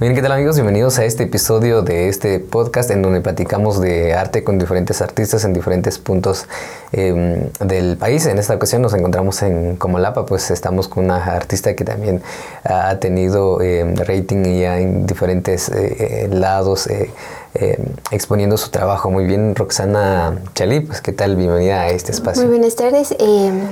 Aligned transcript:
Bien, 0.00 0.14
¿qué 0.14 0.22
tal 0.22 0.30
amigos? 0.30 0.54
Bienvenidos 0.54 0.96
a 1.00 1.04
este 1.04 1.24
episodio 1.24 1.82
de 1.82 2.08
este 2.08 2.38
podcast 2.38 2.88
en 2.92 3.02
donde 3.02 3.20
platicamos 3.20 3.80
de 3.80 4.14
arte 4.14 4.44
con 4.44 4.56
diferentes 4.56 5.02
artistas 5.02 5.42
en 5.42 5.52
diferentes 5.52 5.98
puntos 5.98 6.46
em, 6.92 7.50
del 7.58 7.96
país. 7.96 8.24
En 8.26 8.38
esta 8.38 8.54
ocasión 8.54 8.80
nos 8.80 8.94
encontramos 8.94 9.42
en 9.42 9.74
Comalapa, 9.74 10.24
pues 10.24 10.52
estamos 10.52 10.86
con 10.86 11.06
una 11.06 11.16
artista 11.24 11.74
que 11.74 11.84
también 11.84 12.22
ha 12.62 12.96
tenido 13.00 13.60
em, 13.60 13.96
rating 13.96 14.44
ya 14.60 14.78
en 14.78 15.04
diferentes 15.04 15.68
eh, 15.68 15.96
eh, 15.98 16.28
lados. 16.30 16.86
Eh, 16.86 17.10
em, 17.54 17.86
exponiendo 18.12 18.56
su 18.56 18.70
trabajo. 18.70 19.10
Muy 19.10 19.24
bien, 19.24 19.56
Roxana 19.56 20.38
Chalí, 20.54 20.78
pues 20.78 21.00
qué 21.00 21.10
tal, 21.10 21.34
bienvenida 21.34 21.80
a 21.80 21.88
este 21.88 22.12
espacio. 22.12 22.44
Muy 22.44 22.56
buenas 22.56 22.76
tardes, 22.76 23.16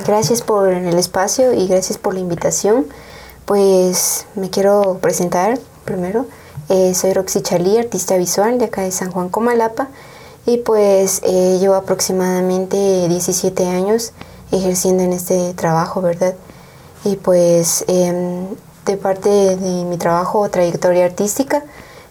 gracias 0.04 0.43
por 0.43 0.70
el 0.70 0.98
espacio 0.98 1.52
y 1.52 1.68
gracias 1.68 1.98
por 1.98 2.14
la 2.14 2.20
invitación. 2.20 2.87
Pues 3.45 4.27
me 4.34 4.51
quiero 4.51 4.98
presentar, 5.01 5.56
primero. 5.86 6.26
Eh, 6.68 6.95
soy 6.95 7.14
Roxy 7.14 7.40
Chalí, 7.40 7.78
artista 7.78 8.16
visual 8.16 8.58
de 8.58 8.66
acá 8.66 8.82
de 8.82 8.90
San 8.90 9.10
Juan 9.10 9.30
Comalapa 9.30 9.88
y 10.45 10.59
pues 10.59 11.22
eh, 11.24 11.56
llevo 11.60 11.74
aproximadamente 11.74 13.09
17 13.09 13.66
años 13.66 14.12
ejerciendo 14.52 15.04
en 15.04 15.12
este 15.12 15.54
trabajo, 15.54 16.02
¿verdad? 16.02 16.34
Y 17.04 17.16
pues 17.16 17.84
em, 17.86 18.48
de 18.84 18.96
parte 18.96 19.28
de 19.28 19.84
mi 19.84 19.96
trabajo 19.96 20.40
o 20.40 20.48
trayectoria 20.50 21.04
artística 21.04 21.64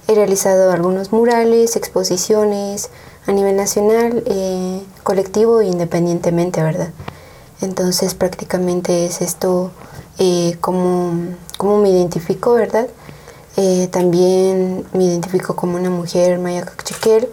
he 0.07 0.15
realizado 0.15 0.71
algunos 0.71 1.11
murales, 1.11 1.75
exposiciones 1.75 2.89
a 3.27 3.31
nivel 3.33 3.57
nacional, 3.57 4.23
eh, 4.25 4.81
colectivo 5.03 5.59
e 5.59 5.67
independientemente, 5.67 6.63
¿verdad? 6.63 6.91
Entonces 7.61 8.13
prácticamente 8.13 9.05
es 9.05 9.21
esto 9.21 9.71
como, 10.61 11.13
como 11.57 11.77
me 11.79 11.89
identifico, 11.89 12.53
¿verdad? 12.53 12.87
Eh, 13.57 13.87
también 13.91 14.85
me 14.93 15.05
identifico 15.05 15.55
como 15.55 15.77
una 15.77 15.89
mujer 15.89 16.39
maya 16.39 16.65
cachiquel 16.65 17.29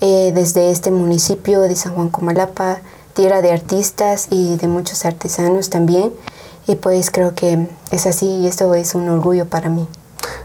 eh, 0.00 0.32
desde 0.34 0.70
este 0.70 0.90
municipio 0.90 1.60
de 1.60 1.76
San 1.76 1.94
Juan 1.94 2.08
Comalapa, 2.08 2.78
tierra 3.14 3.42
de 3.42 3.52
artistas 3.52 4.28
y 4.30 4.56
de 4.56 4.68
muchos 4.68 5.04
artesanos 5.04 5.70
también. 5.70 6.12
Y 6.66 6.76
pues 6.76 7.10
creo 7.10 7.34
que 7.34 7.66
es 7.90 8.06
así 8.06 8.26
y 8.26 8.46
esto 8.46 8.74
es 8.74 8.94
un 8.94 9.08
orgullo 9.08 9.46
para 9.46 9.68
mí. 9.68 9.86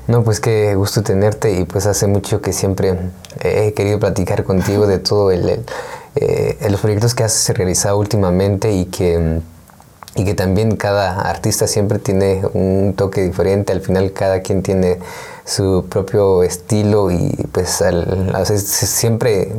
No, 0.08 0.24
pues 0.24 0.40
qué 0.40 0.76
gusto 0.76 1.02
tenerte 1.02 1.60
y 1.60 1.66
pues 1.66 1.86
hace 1.86 2.08
mucho 2.08 2.42
que 2.42 2.52
siempre 2.52 2.98
he 3.42 3.74
querido 3.74 4.00
platicar 4.00 4.44
contigo 4.44 4.86
de 4.88 5.00
todo 5.00 5.32
el, 5.32 5.64
eh, 6.16 6.68
los 6.70 6.82
proyectos 6.82 7.14
que 7.16 7.24
has 7.24 7.50
realizado 7.50 7.98
últimamente 7.98 8.72
y 8.74 8.86
que 8.86 9.42
y 10.16 10.26
que 10.26 10.34
también 10.34 10.76
cada 10.76 11.22
artista 11.22 11.68
siempre 11.68 12.00
tiene 12.00 12.42
un 12.54 12.94
toque 12.96 13.22
diferente, 13.22 13.74
al 13.74 13.82
final 13.82 14.14
cada 14.14 14.42
quien 14.42 14.62
tiene 14.62 15.00
su 15.46 15.86
propio 15.90 16.44
estilo 16.44 17.12
y 17.12 17.36
pues 17.52 17.82
al, 17.82 18.46
siempre 18.46 19.52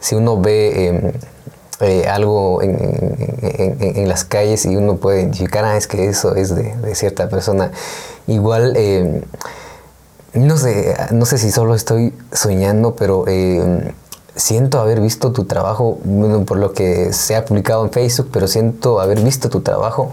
si 0.00 0.14
uno 0.14 0.40
ve 0.40 0.88
em, 0.88 1.12
eh, 1.80 2.06
algo 2.08 2.62
en, 2.62 4.08
las 4.08 4.24
calles 4.24 4.64
y 4.66 4.76
uno 4.76 4.96
puede 4.96 5.20
identificar, 5.20 5.64
ah, 5.64 5.76
es 5.76 5.86
que 5.86 6.06
eso 6.06 6.34
es 6.34 6.54
de, 6.54 6.74
de 6.76 6.94
cierta 6.94 7.28
persona, 7.28 7.72
igual... 8.26 8.76
Em, 8.76 9.22
no 10.34 10.58
sé, 10.58 10.94
no 11.10 11.24
sé 11.24 11.38
si 11.38 11.50
solo 11.50 11.74
estoy 11.74 12.12
soñando, 12.32 12.94
pero 12.94 13.26
em, 13.26 13.92
siento 14.38 14.78
haber 14.80 15.00
visto 15.00 15.32
tu 15.32 15.44
trabajo, 15.44 15.98
bueno, 16.04 16.44
por 16.44 16.58
lo 16.58 16.72
que 16.72 17.12
se 17.12 17.36
ha 17.36 17.44
publicado 17.44 17.84
en 17.84 17.90
Facebook, 17.90 18.30
pero 18.32 18.46
siento 18.46 19.00
haber 19.00 19.20
visto 19.20 19.48
tu 19.48 19.60
trabajo 19.60 20.12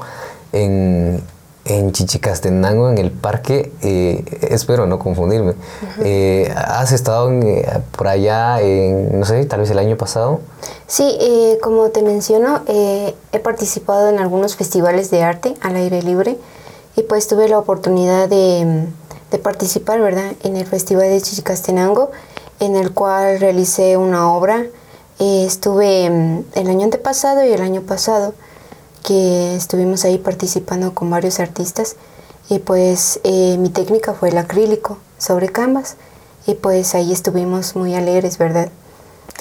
en, 0.52 1.22
en 1.66 1.92
Chichicastenango, 1.92 2.90
en 2.90 2.98
el 2.98 3.12
parque, 3.12 3.72
eh, 3.82 4.26
espero 4.50 4.88
no 4.88 4.98
confundirme. 4.98 5.54
Eh, 6.04 6.52
¿Has 6.56 6.92
estado 6.92 7.32
eh, 7.32 7.68
por 7.96 8.08
allá, 8.08 8.62
en, 8.62 9.20
no 9.20 9.26
sé, 9.26 9.46
tal 9.46 9.60
vez 9.60 9.70
el 9.70 9.80
año 9.80 9.96
pasado? 9.96 10.42
Sí, 10.88 11.18
como 11.62 11.90
te 11.90 12.02
menciono, 12.02 12.62
he 12.68 13.40
participado 13.44 14.10
en 14.10 14.20
algunos 14.20 14.56
festivales 14.56 15.12
de 15.12 15.24
arte 15.24 15.54
al 15.62 15.76
aire 15.76 16.02
libre 16.02 16.38
y 16.96 17.04
pues 17.04 17.28
tuve 17.28 17.48
la 17.48 17.60
oportunidad 17.60 18.28
de, 18.28 18.88
de 19.32 19.38
participar, 19.38 20.00
¿verdad?, 20.00 20.32
en 20.44 20.56
el 20.56 20.66
Festival 20.66 21.10
de 21.10 21.22
Chichicastenango 21.22 22.12
en 22.60 22.76
el 22.76 22.92
cual 22.92 23.40
realicé 23.40 23.98
una 23.98 24.32
obra. 24.32 24.66
Eh, 25.20 25.46
estuve 25.46 26.10
mm, 26.10 26.46
el 26.56 26.70
año 26.70 26.84
antepasado 26.84 27.46
y 27.46 27.52
el 27.52 27.62
año 27.62 27.82
pasado 27.82 28.34
que 29.06 29.56
estuvimos 29.56 30.04
ahí 30.04 30.18
participando 30.18 30.94
con 30.94 31.10
varios 31.10 31.40
artistas 31.40 31.96
y 32.50 32.60
pues 32.60 33.20
eh, 33.24 33.58
mi 33.60 33.70
técnica 33.70 34.14
fue 34.14 34.30
el 34.30 34.38
acrílico 34.38 34.98
sobre 35.18 35.50
canvas 35.50 35.96
y 36.48 36.56
pues 36.56 36.96
ahí 36.96 37.12
estuvimos 37.12 37.76
muy 37.76 37.96
alegres, 37.96 38.38
¿verdad? 38.38 38.70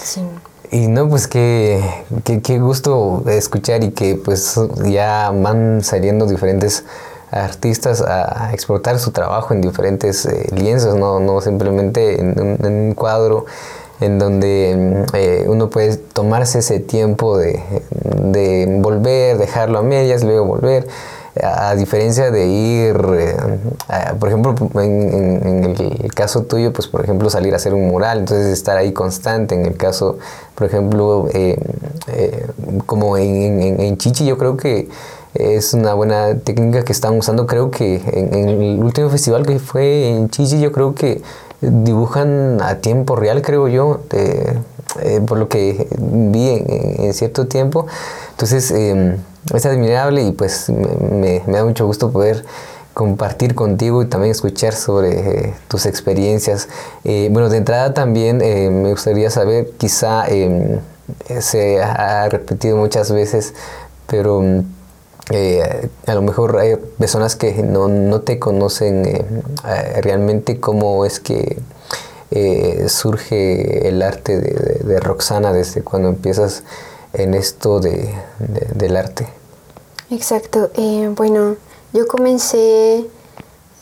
Sí. 0.02 0.22
Y 0.70 0.88
no, 0.88 1.08
pues 1.08 1.28
qué, 1.28 1.82
qué, 2.24 2.58
gusto 2.58 3.22
escuchar 3.28 3.84
y 3.84 3.90
que 3.92 4.16
pues 4.16 4.58
ya 4.84 5.30
van 5.30 5.84
saliendo 5.84 6.26
diferentes 6.26 6.84
artistas 7.30 8.00
a 8.00 8.50
exportar 8.52 8.98
su 8.98 9.10
trabajo 9.10 9.54
en 9.54 9.60
diferentes 9.60 10.26
eh, 10.26 10.48
lienzos, 10.54 10.96
no, 10.96 11.20
no 11.20 11.40
simplemente 11.40 12.20
en 12.20 12.64
un, 12.64 12.94
cuadro 12.94 13.46
en 14.00 14.18
donde 14.18 15.04
mm, 15.12 15.16
eh, 15.16 15.44
uno 15.48 15.70
puede 15.70 15.96
tomarse 15.96 16.60
ese 16.60 16.80
tiempo 16.80 17.36
de, 17.36 17.60
de, 18.20 18.78
volver, 18.80 19.38
dejarlo 19.38 19.78
a 19.78 19.82
medias, 19.82 20.22
luego 20.22 20.44
volver. 20.44 20.86
A, 21.42 21.74
diferencia 21.74 22.30
de 22.30 22.46
ir, 22.46 22.96
eh, 23.18 23.36
por 24.20 24.28
ejemplo, 24.28 24.54
en, 24.80 25.64
el 25.64 26.14
caso 26.14 26.44
tuyo, 26.44 26.72
pues 26.72 26.86
por 26.86 27.02
ejemplo 27.02 27.28
salir 27.28 27.52
a 27.54 27.56
hacer 27.56 27.74
un 27.74 27.88
mural, 27.88 28.20
entonces 28.20 28.46
estar 28.52 28.76
ahí 28.76 28.92
constante. 28.92 29.56
En 29.56 29.66
el 29.66 29.76
caso, 29.76 30.18
por 30.54 30.68
ejemplo, 30.68 31.28
como 32.86 33.16
en, 33.16 33.98
Chichi, 33.98 34.24
yo 34.26 34.38
creo 34.38 34.56
que 34.56 34.88
es 35.34 35.74
una 35.74 35.94
buena 35.94 36.38
técnica 36.38 36.84
que 36.84 36.92
están 36.92 37.18
usando. 37.18 37.46
Creo 37.46 37.70
que 37.70 38.00
en, 38.06 38.48
el 38.48 38.82
último 38.82 39.10
festival 39.10 39.44
que 39.44 39.58
fue 39.58 40.08
en 40.08 40.30
Chichi, 40.30 40.60
yo 40.60 40.70
creo 40.72 40.94
que 40.94 41.22
dibujan 41.60 42.60
a 42.62 42.76
tiempo 42.76 43.16
real, 43.16 43.42
creo 43.42 43.68
yo, 43.68 44.00
eh, 44.12 45.20
por 45.26 45.38
lo 45.38 45.48
que 45.48 45.88
vi 45.98 46.50
en, 46.50 47.12
cierto 47.14 47.46
tiempo. 47.48 47.86
Entonces, 48.30 48.70
em, 48.70 49.16
es 49.52 49.66
admirable 49.66 50.22
y 50.22 50.32
pues 50.32 50.70
me, 50.70 51.42
da 51.46 51.64
mucho 51.64 51.86
gusto 51.86 52.10
poder 52.10 52.44
compartir 52.92 53.56
contigo 53.56 54.02
y 54.02 54.06
también 54.06 54.30
escuchar 54.30 54.72
sobre 54.72 55.48
eh, 55.48 55.54
tus 55.66 55.86
experiencias. 55.86 56.68
Eh, 57.02 57.28
bueno, 57.32 57.48
de 57.48 57.56
entrada 57.56 57.92
también 57.92 58.38
me 58.38 58.90
gustaría 58.90 59.30
saber, 59.30 59.70
quizá 59.78 60.28
em, 60.28 60.78
se 61.40 61.82
ha 61.82 62.28
repetido 62.28 62.76
muchas 62.76 63.10
veces, 63.10 63.54
pero 64.06 64.62
eh, 65.30 65.88
a 66.06 66.14
lo 66.14 66.22
mejor 66.22 66.58
hay 66.58 66.76
personas 66.76 67.34
que 67.34 67.62
no, 67.62 67.88
no 67.88 68.20
te 68.20 68.38
conocen 68.38 69.06
eh, 69.06 69.24
eh, 69.66 70.00
realmente 70.02 70.60
cómo 70.60 71.04
es 71.04 71.20
que 71.20 71.58
surge 72.88 73.86
el 73.86 74.02
arte 74.02 74.40
de, 74.40 74.98
Roxana 74.98 75.52
desde 75.52 75.82
cuando 75.82 76.08
empiezas 76.08 76.64
en 77.12 77.32
esto 77.32 77.78
de, 77.78 78.12
del 78.74 78.96
arte. 78.96 79.28
Exacto. 80.10 80.72
bueno, 81.16 81.54
yo 81.92 82.08
comencé 82.08 83.06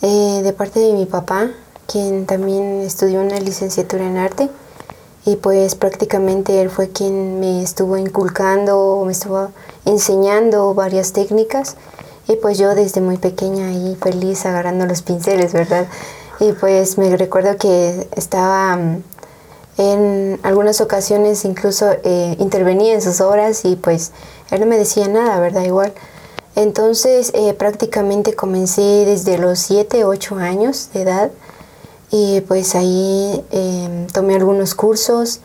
de 0.02 0.54
parte 0.54 0.80
de 0.80 0.92
mi 0.92 1.06
papá, 1.06 1.48
quien 1.86 2.26
también 2.26 2.82
estudió 2.82 3.22
una 3.22 3.40
licenciatura 3.40 4.06
en 4.06 4.18
arte 4.18 4.50
y 5.24 5.36
pues 5.36 5.74
prácticamente 5.74 6.60
él 6.60 6.70
fue 6.70 6.88
quien 6.88 7.38
me 7.38 7.62
estuvo 7.62 7.96
inculcando, 7.96 9.02
me 9.06 9.12
estuvo 9.12 9.50
enseñando 9.84 10.74
varias 10.74 11.12
técnicas 11.12 11.76
y 12.28 12.36
pues 12.36 12.58
yo 12.58 12.74
desde 12.74 13.00
muy 13.00 13.18
pequeña 13.18 13.68
ahí 13.68 13.96
feliz 14.00 14.44
agarrando 14.46 14.86
los 14.86 15.02
pinceles, 15.02 15.52
¿verdad? 15.52 15.86
Y 16.40 16.52
pues 16.52 16.98
me 16.98 17.16
recuerdo 17.16 17.56
que 17.56 18.08
estaba 18.16 18.76
mm, 18.76 19.02
en 19.78 20.40
algunas 20.42 20.80
ocasiones 20.80 21.44
incluso 21.44 21.92
eh, 22.02 22.36
intervenía 22.40 22.94
en 22.94 23.02
sus 23.02 23.20
obras 23.20 23.64
y 23.64 23.76
pues 23.76 24.12
él 24.50 24.60
no 24.60 24.66
me 24.66 24.76
decía 24.76 25.06
nada, 25.08 25.38
¿verdad? 25.38 25.62
Igual. 25.62 25.92
Entonces 26.56 27.30
eh, 27.34 27.54
prácticamente 27.54 28.34
comencé 28.34 29.04
desde 29.06 29.38
los 29.38 29.60
7, 29.60 30.04
8 30.04 30.36
años 30.36 30.90
de 30.92 31.02
edad 31.02 31.30
y 32.12 32.42
pues 32.42 32.74
ahí 32.74 33.42
em, 33.50 34.06
tomé 34.08 34.36
algunos 34.36 34.74
cursos 34.74 35.40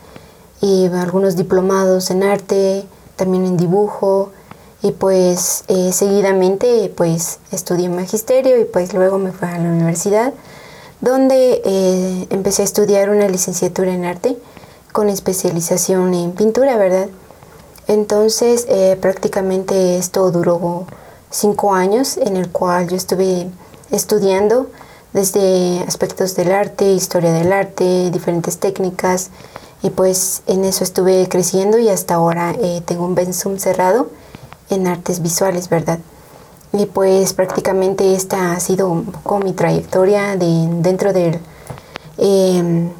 y 0.60 0.86
algunos 0.88 1.34
diplomados 1.34 2.10
en 2.10 2.22
arte, 2.22 2.84
también 3.16 3.46
en 3.46 3.56
dibujo 3.56 4.30
y 4.82 4.92
pues 4.92 5.64
eh, 5.68 5.92
seguidamente 5.92 6.92
pues 6.94 7.38
estudié 7.50 7.88
magisterio 7.88 8.60
y 8.60 8.64
pues 8.64 8.92
luego 8.92 9.18
me 9.18 9.32
fui 9.32 9.48
a 9.48 9.58
la 9.58 9.70
universidad 9.70 10.34
donde 11.00 11.62
eh, 11.64 12.26
empecé 12.30 12.62
a 12.62 12.64
estudiar 12.66 13.08
una 13.08 13.28
licenciatura 13.28 13.92
en 13.92 14.04
arte 14.04 14.36
con 14.92 15.08
especialización 15.08 16.12
en 16.12 16.32
pintura, 16.32 16.76
¿verdad? 16.76 17.08
Entonces 17.86 18.66
eh, 18.68 18.98
prácticamente 19.00 19.96
esto 19.96 20.30
duró 20.30 20.86
cinco 21.30 21.72
años 21.72 22.18
en 22.18 22.36
el 22.36 22.50
cual 22.50 22.88
yo 22.88 22.96
estuve 22.96 23.48
estudiando 23.90 24.68
desde 25.12 25.80
aspectos 25.86 26.34
del 26.36 26.52
arte, 26.52 26.92
historia 26.92 27.32
del 27.32 27.52
arte, 27.52 28.10
diferentes 28.10 28.58
técnicas. 28.58 29.30
Y 29.82 29.90
pues 29.90 30.42
en 30.46 30.64
eso 30.64 30.82
estuve 30.82 31.28
creciendo 31.28 31.78
y 31.78 31.88
hasta 31.88 32.14
ahora 32.14 32.54
eh, 32.60 32.82
tengo 32.84 33.04
un 33.04 33.14
Bensum 33.14 33.58
cerrado 33.58 34.10
en 34.70 34.86
artes 34.86 35.22
visuales, 35.22 35.68
¿verdad? 35.68 35.98
Y 36.72 36.86
pues 36.86 37.32
prácticamente 37.32 38.14
esta 38.14 38.52
ha 38.52 38.60
sido 38.60 38.88
un 38.88 39.06
poco 39.06 39.38
mi 39.38 39.52
trayectoria 39.52 40.36
de, 40.36 40.68
dentro 40.80 41.12
del, 41.12 41.38
em, 42.18 42.90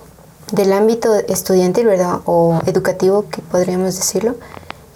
del 0.53 0.73
ámbito 0.73 1.15
estudiantil, 1.15 1.87
¿verdad? 1.87 2.21
O 2.25 2.59
educativo, 2.67 3.27
que 3.29 3.43
podríamos 3.43 3.97
decirlo. 3.97 4.37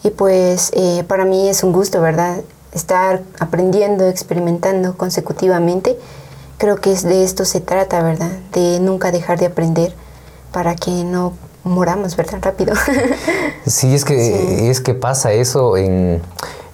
Y 0.05 0.11
pues 0.11 0.71
eh, 0.75 1.05
para 1.07 1.25
mí 1.25 1.49
es 1.49 1.63
un 1.63 1.73
gusto, 1.73 2.01
¿verdad? 2.01 2.41
Estar 2.73 3.23
aprendiendo, 3.39 4.09
experimentando 4.09 4.97
consecutivamente. 4.97 5.99
Creo 6.63 6.77
que 6.77 6.93
es 6.93 7.03
de 7.03 7.25
esto 7.25 7.45
se 7.45 7.61
trata, 7.61 8.05
¿verdad? 8.05 8.31
De 8.53 8.79
nunca 8.79 9.11
dejar 9.11 9.37
de 9.37 9.47
aprender 9.47 9.93
para 10.53 10.77
que 10.77 11.03
no 11.03 11.33
moramos, 11.65 12.15
¿verdad? 12.15 12.39
Rápido. 12.41 12.75
sí, 13.67 13.93
es 13.93 14.05
que, 14.05 14.71
es 14.71 14.81
que 14.81 14.95
pasa 14.95 15.33
eso 15.33 15.77
en 15.77 16.23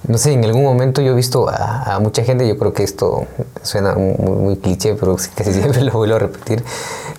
no 0.06 0.19
sé, 0.19 0.35
en 0.35 0.44
algún 0.44 0.62
momento 0.62 1.00
yo 1.00 1.12
he 1.12 1.14
visto 1.14 1.49
a, 1.49 1.99
mucha 2.02 2.23
gente, 2.23 2.46
yo 2.46 2.58
creo 2.58 2.75
que 2.75 2.82
esto 2.82 3.26
suena 3.62 3.94
muy, 3.94 4.58
cliché, 4.58 4.94
pero 4.94 5.17
casi 5.35 5.55
siempre 5.55 5.81
lo 5.81 5.93
vuelvo 5.93 6.17
a 6.17 6.19
repetir, 6.19 6.62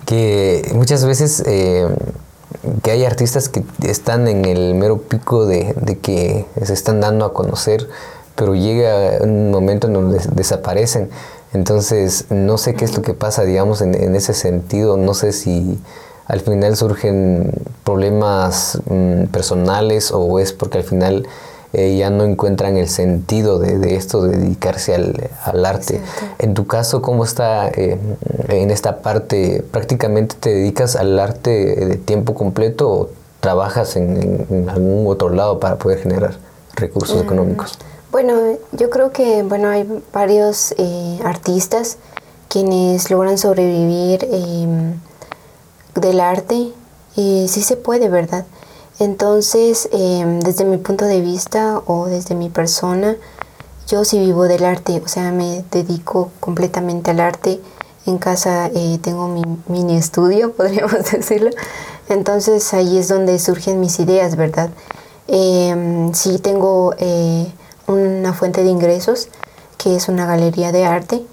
que 0.06 0.70
muchas 0.72 1.04
veces 1.04 1.42
eh, 1.46 1.88
que 2.84 2.92
hay 2.92 3.04
artistas 3.04 3.48
que 3.48 3.64
están 3.82 4.28
en 4.28 4.44
el 4.44 4.76
mero 4.76 4.98
pico 5.02 5.44
de, 5.44 5.74
que 6.00 6.46
se 6.64 6.72
están 6.72 7.00
dando 7.00 7.24
a 7.24 7.34
conocer, 7.34 7.88
pero 8.36 8.54
llega 8.54 9.18
un 9.22 9.50
momento 9.50 9.88
en 9.88 9.94
donde 9.94 10.20
desaparecen. 10.36 11.10
Entonces, 11.52 12.26
no 12.30 12.58
sé 12.58 12.74
qué 12.74 12.84
es 12.84 12.96
lo 12.96 13.02
que 13.02 13.14
pasa, 13.14 13.42
digamos, 13.44 13.80
en, 13.82 14.14
ese 14.14 14.34
sentido. 14.34 14.96
No 14.96 15.14
sé 15.14 15.32
si 15.32 15.78
al 16.26 16.40
final 16.40 16.76
surgen 16.76 17.52
problemas 17.82 18.80
mm, 18.88 19.24
personales 19.24 20.12
o 20.12 20.38
es 20.38 20.52
porque 20.52 20.78
al 20.78 20.84
final 20.84 21.26
eh, 21.72 21.96
ya 21.96 22.10
no 22.10 22.24
encuentran 22.24 22.76
el 22.76 22.88
sentido 22.88 23.58
de, 23.58 23.96
esto, 23.96 24.22
de 24.22 24.36
dedicarse 24.36 24.94
al, 24.94 25.66
arte. 25.66 26.00
En 26.38 26.54
tu 26.54 26.66
caso, 26.66 27.02
¿cómo 27.02 27.24
está 27.24 27.68
eh, 27.68 27.98
en 28.48 28.70
esta 28.70 29.02
parte? 29.02 29.64
¿Prácticamente 29.72 30.36
te 30.38 30.50
dedicas 30.50 30.94
al 30.94 31.18
arte 31.18 31.50
de 31.50 31.96
tiempo 31.96 32.34
completo 32.34 32.90
o 32.90 33.10
trabajas 33.40 33.96
en, 33.96 34.68
algún 34.68 35.06
otro 35.08 35.30
lado 35.30 35.58
para 35.58 35.76
poder 35.76 35.98
generar 35.98 36.34
recursos 36.76 37.16
mm, 37.16 37.22
económicos? 37.22 37.78
Bueno, 38.10 38.58
yo 38.72 38.90
creo 38.90 39.12
que 39.12 39.44
bueno 39.44 39.68
hay 39.68 39.86
varios 40.12 40.74
eh, 40.78 41.20
artistas 41.24 41.96
quienes 42.48 43.08
logran 43.08 43.38
sobrevivir 43.38 44.26
em, 44.32 44.98
del 45.94 46.18
arte 46.18 46.72
y 47.14 47.46
sí 47.48 47.62
se 47.62 47.76
puede, 47.76 48.08
¿verdad? 48.08 48.46
Entonces, 48.98 49.88
em, 49.92 50.40
desde 50.40 50.64
mi 50.64 50.78
punto 50.78 51.04
de 51.04 51.20
vista 51.20 51.80
o 51.86 52.06
desde 52.06 52.34
mi 52.34 52.48
persona, 52.48 53.16
yo 53.86 54.04
sí 54.04 54.18
vivo 54.18 54.44
del 54.44 54.64
arte, 54.64 55.00
o 55.04 55.08
sea, 55.08 55.30
me 55.30 55.64
dedico 55.70 56.30
completamente 56.40 57.12
al 57.12 57.20
arte. 57.20 57.60
En 58.06 58.18
casa 58.18 58.70
eh, 58.74 58.98
tengo 59.02 59.28
mi 59.28 59.42
mini 59.68 59.96
estudio, 59.96 60.52
podríamos 60.56 61.12
decirlo. 61.12 61.50
Entonces 62.08 62.74
ahí 62.74 62.98
es 62.98 63.06
donde 63.06 63.38
surgen 63.38 63.78
mis 63.78 64.00
ideas, 64.00 64.34
¿verdad? 64.34 64.70
Em, 65.28 66.12
sí 66.12 66.38
tengo 66.40 66.94
eh, 66.98 67.46
una 67.90 68.32
fuente 68.32 68.62
de 68.62 68.70
ingresos, 68.70 69.28
que 69.78 69.96
es 69.96 70.08
una 70.08 70.26
galería 70.26 70.72
de 70.72 70.84
arte, 70.84 71.24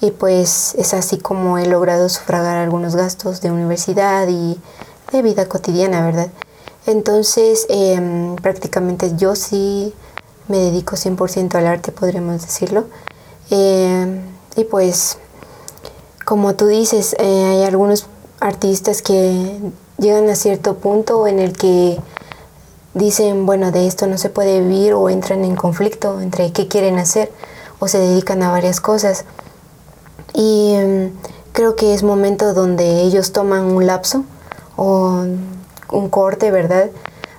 y 0.00 0.10
pues 0.10 0.74
es 0.76 0.94
así 0.94 1.18
como 1.18 1.58
he 1.58 1.66
logrado 1.66 2.08
sufragar 2.08 2.56
algunos 2.56 2.94
gastos 2.94 3.40
de 3.40 3.50
universidad 3.50 4.28
y 4.28 4.58
de 5.12 5.22
vida 5.22 5.46
cotidiana, 5.46 6.04
¿verdad? 6.04 6.28
Entonces, 6.86 7.66
em, 7.68 8.36
prácticamente 8.36 9.16
yo 9.16 9.34
sí 9.34 9.94
me 10.48 10.58
dedico 10.58 10.96
100% 10.96 11.56
al 11.56 11.66
arte, 11.66 11.92
podríamos 11.92 12.42
decirlo. 12.42 12.84
Em, 13.50 14.20
y 14.56 14.64
pues, 14.64 15.18
como 16.24 16.54
tú 16.54 16.66
dices, 16.66 17.16
eh, 17.18 17.44
hay 17.44 17.64
algunos 17.64 18.06
artistas 18.40 19.00
que 19.00 19.58
llegan 19.98 20.28
a 20.28 20.36
cierto 20.36 20.76
punto 20.76 21.26
en 21.26 21.38
el 21.38 21.56
que 21.56 21.98
dicen, 22.94 23.44
bueno, 23.44 23.72
de 23.72 23.86
esto 23.86 24.06
no 24.06 24.18
se 24.18 24.30
puede 24.30 24.60
vivir 24.60 24.94
o 24.94 25.10
entran 25.10 25.44
en 25.44 25.56
conflicto 25.56 26.20
entre 26.20 26.52
qué 26.52 26.68
quieren 26.68 26.98
hacer 26.98 27.30
o 27.80 27.88
se 27.88 27.98
dedican 27.98 28.42
a 28.42 28.50
varias 28.50 28.80
cosas. 28.80 29.24
Y 30.32 30.74
em, 30.74 31.12
creo 31.52 31.76
que 31.76 31.94
es 31.94 32.02
momento 32.02 32.54
donde 32.54 33.02
ellos 33.02 33.32
toman 33.32 33.64
un 33.64 33.86
lapso 33.86 34.24
o 34.76 35.24
un 35.90 36.08
corte, 36.08 36.50
¿verdad? 36.50 36.90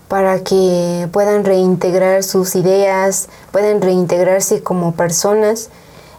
Para 0.08 0.40
que 0.42 1.10
puedan 1.12 1.46
reintegrar 1.46 2.24
sus 2.24 2.56
ideas, 2.56 3.28
puedan 3.52 3.82
reintegrarse 3.82 4.62
como 4.62 4.94
personas. 4.94 5.70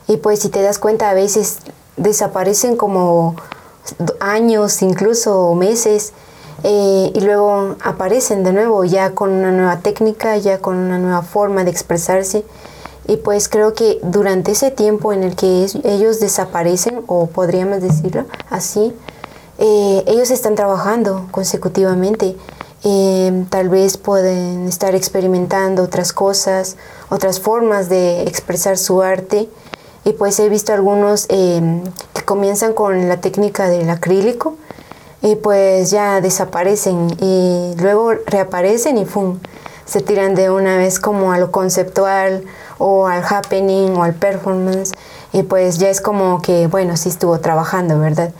Y 0.08 0.16
pues 0.18 0.40
si 0.40 0.48
te 0.48 0.62
das 0.62 0.78
cuenta, 0.78 1.10
a 1.10 1.14
veces 1.14 1.58
desaparecen 1.96 2.76
como 2.76 3.36
años, 4.20 4.82
incluso 4.82 5.54
meses, 5.54 6.12
eh, 6.64 7.12
y 7.14 7.20
luego 7.20 7.76
aparecen 7.82 8.44
de 8.44 8.52
nuevo 8.52 8.84
ya 8.84 9.14
con 9.14 9.30
una 9.30 9.52
nueva 9.52 9.80
técnica, 9.80 10.36
ya 10.36 10.58
con 10.58 10.76
una 10.76 10.98
nueva 10.98 11.22
forma 11.22 11.64
de 11.64 11.70
expresarse. 11.70 12.44
Y 13.08 13.18
pues 13.18 13.48
creo 13.48 13.72
que 13.74 14.00
durante 14.02 14.52
ese 14.52 14.70
tiempo 14.70 15.12
en 15.12 15.22
el 15.22 15.36
que 15.36 15.66
ellos 15.84 16.18
desaparecen, 16.18 17.02
o 17.06 17.26
podríamos 17.26 17.80
decirlo 17.80 18.24
así, 18.50 18.92
eh, 19.58 20.02
ellos 20.06 20.30
están 20.30 20.54
trabajando 20.54 21.28
consecutivamente. 21.30 22.36
Eh, 22.84 23.44
tal 23.48 23.68
vez 23.68 23.96
pueden 23.96 24.68
estar 24.68 24.94
experimentando 24.94 25.82
otras 25.82 26.12
cosas, 26.12 26.76
otras 27.08 27.40
formas 27.40 27.88
de 27.88 28.22
expresar 28.22 28.76
su 28.76 29.02
arte. 29.02 29.48
Y 30.04 30.12
pues 30.12 30.38
he 30.40 30.48
visto 30.48 30.72
algunos 30.72 31.26
eh, 31.28 31.82
que 32.14 32.22
comienzan 32.22 32.74
con 32.74 33.08
la 33.08 33.20
técnica 33.20 33.68
del 33.68 33.90
acrílico 33.90 34.56
y 35.22 35.36
pues 35.36 35.90
ya 35.90 36.20
desaparecen 36.20 37.08
y 37.20 37.74
luego 37.80 38.12
reaparecen 38.26 38.98
y 38.98 39.04
¡fum! 39.04 39.38
se 39.84 40.00
tiran 40.00 40.34
de 40.34 40.50
una 40.50 40.76
vez 40.76 40.98
como 40.98 41.32
a 41.32 41.38
lo 41.38 41.50
conceptual 41.50 42.44
o 42.78 43.06
al 43.06 43.24
happening 43.24 43.96
o 43.96 44.02
al 44.02 44.14
performance 44.14 44.92
y 45.32 45.42
pues 45.42 45.78
ya 45.78 45.88
es 45.88 46.00
como 46.00 46.42
que 46.42 46.66
bueno, 46.66 46.96
sí 46.96 47.08
estuvo 47.08 47.38
trabajando, 47.40 47.98
¿verdad? 47.98 48.32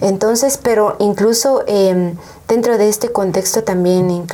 Entonces, 0.00 0.58
pero 0.62 0.96
incluso 1.00 1.64
em, 1.66 2.16
dentro 2.48 2.78
de 2.78 2.88
este 2.88 3.12
contexto 3.12 3.62
también 3.62 4.26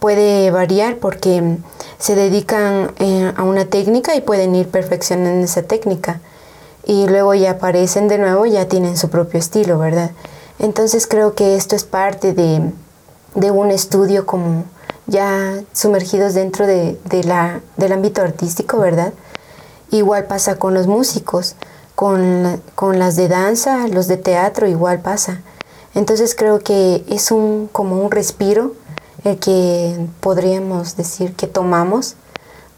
puede 0.00 0.50
variar 0.50 0.96
porque 0.96 1.58
se 1.98 2.14
dedican 2.14 2.92
eh, 2.98 3.32
a 3.36 3.42
una 3.44 3.64
técnica 3.66 4.14
y 4.16 4.20
pueden 4.20 4.54
ir 4.54 4.68
perfeccionando 4.68 5.44
esa 5.44 5.62
técnica. 5.62 6.20
Y 6.84 7.06
luego 7.06 7.34
ya 7.34 7.52
aparecen 7.52 8.08
de 8.08 8.18
nuevo, 8.18 8.46
ya 8.46 8.66
tienen 8.66 8.96
su 8.96 9.10
propio 9.10 9.38
estilo, 9.38 9.78
¿verdad? 9.78 10.10
Entonces 10.58 11.06
creo 11.06 11.34
que 11.34 11.56
esto 11.56 11.76
es 11.76 11.84
parte 11.84 12.32
de, 12.34 12.72
un 13.50 13.70
estudio 13.70 14.26
como 14.26 14.64
ya 15.06 15.60
sumergidos 15.72 16.34
dentro 16.34 16.66
de, 16.66 16.98
la, 17.24 17.60
del 17.76 17.92
ámbito 17.92 18.22
artístico, 18.22 18.78
¿verdad? 18.78 19.12
Igual 19.90 20.24
pasa 20.24 20.58
con 20.58 20.74
los 20.74 20.86
músicos. 20.86 21.56
Con, 21.94 22.62
con, 22.76 23.00
las 23.00 23.16
de 23.16 23.26
danza, 23.26 23.88
los 23.88 24.06
de 24.06 24.16
teatro 24.16 24.68
igual 24.68 25.00
pasa. 25.00 25.40
Entonces 25.96 26.36
creo 26.36 26.60
que 26.60 27.04
es 27.08 27.32
un, 27.32 27.68
como 27.72 28.00
un 28.00 28.12
respiro 28.12 28.74
el 29.24 29.38
que 29.38 30.06
podríamos 30.20 30.96
decir 30.96 31.34
que 31.34 31.48
tomamos 31.48 32.14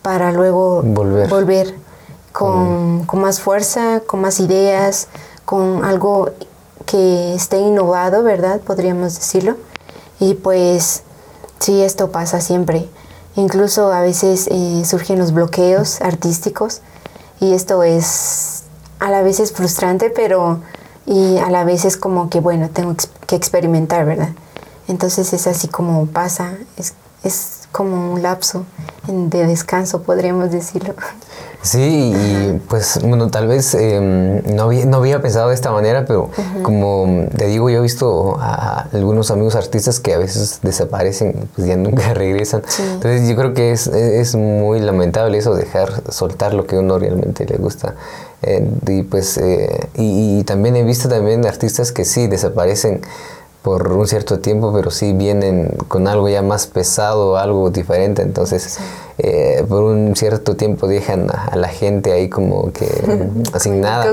para 0.02 0.32
luego 0.32 0.82
volver, 0.82 1.75
con, 2.32 3.04
con, 3.04 3.20
más 3.20 3.40
fuerza, 3.40 4.00
con 4.06 4.22
más 4.22 4.40
ideas, 4.40 5.08
con 5.44 5.84
algo 5.84 6.30
que 6.90 7.35
esté 7.35 7.59
innovado, 7.59 8.23
¿verdad? 8.23 8.61
Podríamos 8.61 9.14
decirlo. 9.14 9.56
Y 10.18 10.35
pues 10.35 11.02
sí, 11.59 11.82
esto 11.82 12.11
pasa 12.11 12.40
siempre. 12.40 12.88
Incluso 13.37 13.92
a 13.92 14.00
veces 14.00 14.49
eh, 14.50 14.82
surgen 14.85 15.18
los 15.18 15.32
bloqueos 15.32 16.00
artísticos 16.00 16.80
y 17.40 17.52
esto 17.52 17.82
es 17.82 18.64
a 18.99 19.11
la 19.11 19.23
vez 19.23 19.40
es 19.40 19.52
frustrante, 19.52 20.11
pero 20.11 20.61
y 21.06 21.38
a 21.38 21.49
la 21.50 21.64
vez 21.64 21.85
es 21.85 21.97
como 21.97 22.28
que, 22.28 22.40
bueno, 22.40 22.68
tengo 22.70 22.94
que 23.26 23.37
experimentar, 23.37 24.04
¿verdad? 24.04 24.30
Entonces 24.88 25.32
es 25.32 25.47
así 25.47 25.68
como 25.68 26.06
pasa, 26.06 26.54
es, 26.76 26.94
es 27.23 27.68
como 27.73 28.12
un 28.12 28.23
lapso 28.23 28.64
de 29.06 29.47
descanso, 29.47 30.02
podríamos 30.02 30.50
decirlo. 30.50 30.94
Sí, 31.62 32.14
y 32.14 32.61
pues 32.69 33.00
bueno, 33.02 33.29
tal 33.29 33.47
vez 33.47 33.75
em, 33.75 34.43
no, 34.55 34.64
había, 34.64 34.87
no 34.87 34.97
había 34.97 35.21
pensado 35.21 35.50
de 35.50 35.55
esta 35.55 35.71
manera, 35.71 36.07
pero 36.07 36.31
como 36.62 37.26
te 37.37 37.49
digo, 37.49 37.69
yo 37.69 37.81
he 37.81 37.83
visto 37.83 38.38
a 38.40 38.88
algunos 38.93 39.31
amigos 39.31 39.57
artistas 39.57 40.00
que 40.00 40.14
a 40.14 40.19
veces 40.19 40.61
desaparecen, 40.62 41.49
pues 41.55 41.67
ya 41.67 41.76
nunca 41.76 42.14
regresan. 42.14 42.62
Entonces 42.95 43.29
yo 43.29 43.37
creo 43.37 43.52
que 43.52 43.73
es, 43.73 43.88
es, 43.88 44.35
muy 44.35 44.81
lamentable 44.81 45.37
eso, 45.37 45.55
dejar 45.55 46.02
soltar 46.11 46.55
lo 46.55 46.67
que 46.67 46.79
uno 46.79 46.99
realmente 46.99 47.45
le 47.45 47.59
gusta. 47.59 47.95
Eh, 48.43 48.67
y 48.88 49.02
pues 49.02 49.37
eh, 49.37 49.88
y, 49.97 50.43
también 50.45 50.75
he 50.76 50.83
visto 50.83 51.11
también 51.11 51.45
artistas 51.45 51.93
que 51.93 52.07
sí 52.07 52.26
desaparecen 52.26 53.02
por 53.62 53.93
un 53.93 54.07
cierto 54.07 54.38
tiempo, 54.38 54.73
pero 54.73 54.90
sí 54.90 55.12
vienen 55.12 55.75
con 55.88 56.09
algo 56.09 56.29
ya 56.29 56.43
más 56.43 56.67
pesado, 56.67 57.37
algo 57.37 57.71
diferente, 57.71 58.23
entonces 58.23 58.79
eh, 59.19 59.64
por 59.69 59.83
un 59.83 60.17
cierto 60.17 60.57
tiempo 60.57 60.87
dejan 60.87 61.29
a, 61.31 61.55
la 61.57 61.69
gente 61.69 62.12
ahí 62.12 62.31
como 62.31 62.73
que 62.73 62.87
sin 63.59 63.83
nada 63.83 64.07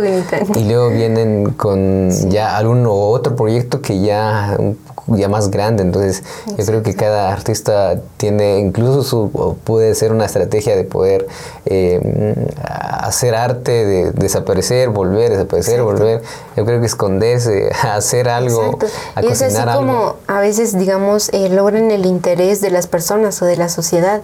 y 0.55 0.63
luego 0.65 0.89
vienen 0.89 1.51
con 1.51 2.09
ya 2.29 2.57
algún 2.57 2.85
otro 2.87 3.35
proyecto 3.35 3.81
que 3.81 4.01
ya 4.01 4.57
ya 5.07 5.29
más 5.29 5.49
grande. 5.49 5.83
Entonces, 5.83 6.23
yo 6.57 6.65
creo 6.65 6.83
que 6.83 6.95
cada 6.95 7.31
artista 7.31 7.99
tiene, 8.17 8.59
incluso 8.59 9.03
su, 9.03 9.57
puede 9.63 9.95
ser 9.95 10.11
una 10.11 10.25
estrategia 10.25 10.75
de 10.75 10.83
poder 10.83 11.27
eh, 11.65 12.35
hacer 12.63 13.35
arte, 13.35 13.85
de 13.85 14.11
desaparecer, 14.11 14.89
volver, 14.89 15.31
desaparecer, 15.31 15.81
volver. 15.81 16.21
Yo 16.55 16.65
creo 16.65 16.79
que 16.79 16.85
esconderse, 16.85 17.69
hacer 17.83 18.29
algo, 18.29 18.77
a 19.15 19.23
y 19.23 19.27
es 19.27 19.41
así 19.41 19.63
como 19.73 20.15
a 20.27 20.39
veces, 20.39 20.77
digamos, 20.77 21.29
eh, 21.29 21.49
logran 21.49 21.91
el 21.91 22.05
interés 22.05 22.61
de 22.61 22.69
las 22.69 22.87
personas 22.87 23.41
o 23.41 23.45
de 23.45 23.57
la 23.57 23.69
sociedad. 23.69 24.21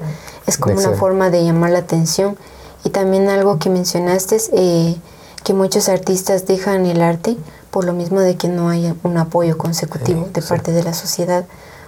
Es 0.48 0.58
como 0.58 0.78
una 0.78 0.92
forma 0.92 1.30
de 1.30 1.44
llamar 1.44 1.72
la 1.72 1.80
atención. 1.80 2.38
Y 2.84 2.90
también 2.90 3.30
algo 3.30 3.60
que 3.60 3.70
mencionaste 3.70 4.36
es 4.36 4.50
eh, 4.54 4.98
que 5.46 5.54
muchos 5.54 5.88
artistas 5.88 6.46
dejan 6.46 6.86
el 6.86 7.02
arte 7.02 7.38
por 7.74 7.86
lo 7.86 7.94
mismo 7.94 8.20
de 8.20 8.38
que 8.38 8.48
no 8.48 8.70
haya 8.70 8.96
un 9.02 9.18
apoyo 9.18 9.58
consecutivo 9.58 10.30
de 10.32 10.44
parte 10.44 10.72
de 10.72 10.84
la 10.84 10.94
sociedad 10.94 11.46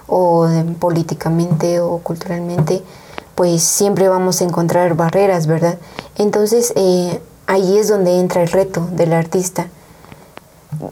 o 0.08 0.48
políticamente 0.80 1.78
o 1.78 1.98
culturalmente, 1.98 2.82
pues 3.36 3.62
siempre 3.62 4.08
vamos 4.08 4.40
a 4.40 4.44
encontrar 4.44 4.96
barreras, 4.96 5.46
¿verdad? 5.46 5.78
Entonces 6.16 6.72
eh, 6.74 7.20
ahí 7.46 7.78
es 7.78 7.86
donde 7.86 8.18
entra 8.18 8.42
el 8.42 8.48
reto 8.48 8.88
del 8.90 9.12
artista, 9.12 9.68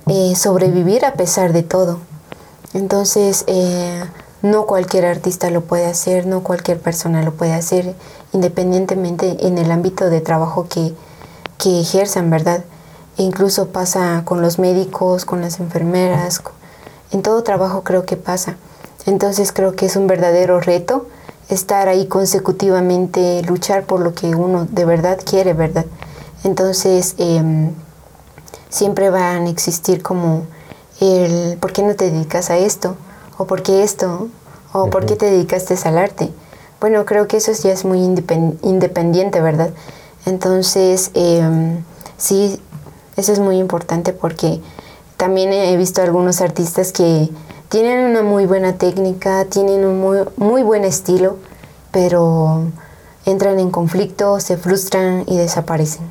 eh, 0.07 0.37
sobrevivir 0.37 1.05
a 1.05 1.15
pesar 1.15 1.53
de 1.53 1.65
todo. 1.65 1.99
Entonces, 2.73 3.45
eh, 3.49 4.05
no 4.43 4.67
cualquier 4.67 5.07
artista 5.07 5.51
lo 5.51 5.63
puede 5.63 5.87
hacer, 5.87 6.27
no 6.27 6.45
cualquier 6.45 6.79
persona 6.79 7.23
lo 7.23 7.33
puede 7.33 7.53
hacer, 7.53 7.97
independientemente 8.33 9.47
en 9.47 9.59
el 9.59 9.73
ámbito 9.73 10.09
de 10.09 10.21
trabajo 10.21 10.67
que, 10.69 10.95
que 11.59 11.81
ejerzan, 11.81 12.31
¿verdad? 12.31 12.65
Incluso 13.16 13.68
pasa 13.68 14.23
con 14.25 14.42
los 14.42 14.59
médicos, 14.59 15.25
con 15.25 15.40
las 15.40 15.61
enfermeras, 15.61 16.42
en 17.11 17.23
todo 17.23 17.42
trabajo 17.42 17.83
creo 17.85 18.04
que 18.04 18.16
pasa. 18.16 18.56
Entonces 19.06 19.52
creo 19.52 19.76
que 19.76 19.87
es 19.87 19.97
un 19.97 20.06
verdadero 20.06 20.61
reto 20.61 21.06
estar 21.49 21.88
ahí 21.88 22.06
consecutivamente, 22.06 23.42
luchar 23.42 23.85
por 23.85 24.00
lo 24.00 24.14
que 24.14 24.35
uno 24.35 24.66
de 24.71 24.85
verdad 24.85 25.18
quiere, 25.25 25.52
¿verdad? 25.52 25.85
Entonces 26.42 27.14
em, 27.18 27.73
siempre 28.68 29.11
van 29.11 29.47
a 29.47 29.50
existir 29.50 30.02
como 30.02 30.47
el 31.00 31.59
¿por 31.59 31.73
qué 31.73 31.83
no 31.83 31.94
te 31.94 32.11
dedicas 32.11 32.50
a 32.50 32.56
esto? 32.56 32.97
¿O 33.37 33.47
por 33.47 33.62
qué 33.62 33.83
esto? 33.83 34.28
¿O 34.73 34.90
por 34.90 35.06
qué 35.06 35.16
te 35.16 35.26
dedicaste 35.26 35.76
al 35.85 35.99
arte? 35.99 36.30
Bueno, 36.80 37.04
creo 37.04 37.28
que 37.28 37.37
eso 37.37 37.52
ya 37.52 37.73
es 37.73 37.85
muy 37.85 38.00
independiente, 38.00 39.40
¿verdad? 39.40 39.71
Entonces, 40.26 41.11
eh, 41.14 41.78
sí, 42.16 42.61
eso 43.16 43.33
es 43.33 43.38
muy 43.38 43.59
importante 43.59 44.12
porque 44.12 44.61
también 45.16 45.52
he 45.52 45.76
visto 45.76 46.02
algunos 46.02 46.40
artistas 46.40 46.92
que 46.92 47.30
tienen 47.68 48.11
una 48.11 48.23
muy 48.23 48.47
buena 48.47 48.75
técnica, 48.75 49.47
tienen 49.47 49.85
un 49.85 50.00
muy, 50.00 50.18
muy 50.37 50.62
buen 50.62 50.85
estilo, 50.85 51.38
pero 51.90 52.62
entran 53.26 53.59
en 53.59 53.71
conflicto, 53.71 54.38
se 54.40 54.56
frustran 54.56 55.25
y 55.26 55.37
desaparecen. 55.37 56.02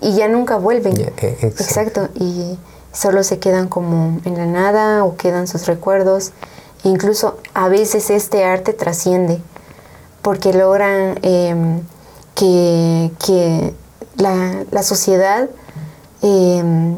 Y 0.00 0.14
ya 0.14 0.28
nunca 0.28 0.56
vuelven. 0.56 1.00
E, 1.00 1.36
exacto. 1.42 2.08
Y 2.14 2.58
solo 2.92 3.22
se 3.22 3.38
quedan 3.38 3.68
como 3.68 4.20
en 4.24 4.36
la 4.36 4.46
nada 4.46 5.04
o 5.04 5.16
quedan 5.16 5.46
sus 5.46 5.66
recuerdos. 5.66 6.32
Incluso 6.84 7.38
a 7.54 7.68
veces 7.68 8.10
este 8.10 8.44
arte 8.44 8.72
trasciende 8.72 9.40
porque 10.20 10.52
logran 10.52 11.18
em, 11.22 11.80
que, 12.34 13.10
que 13.24 13.74
la, 14.16 14.64
la 14.70 14.82
sociedad 14.82 15.48
eh, 16.24 16.94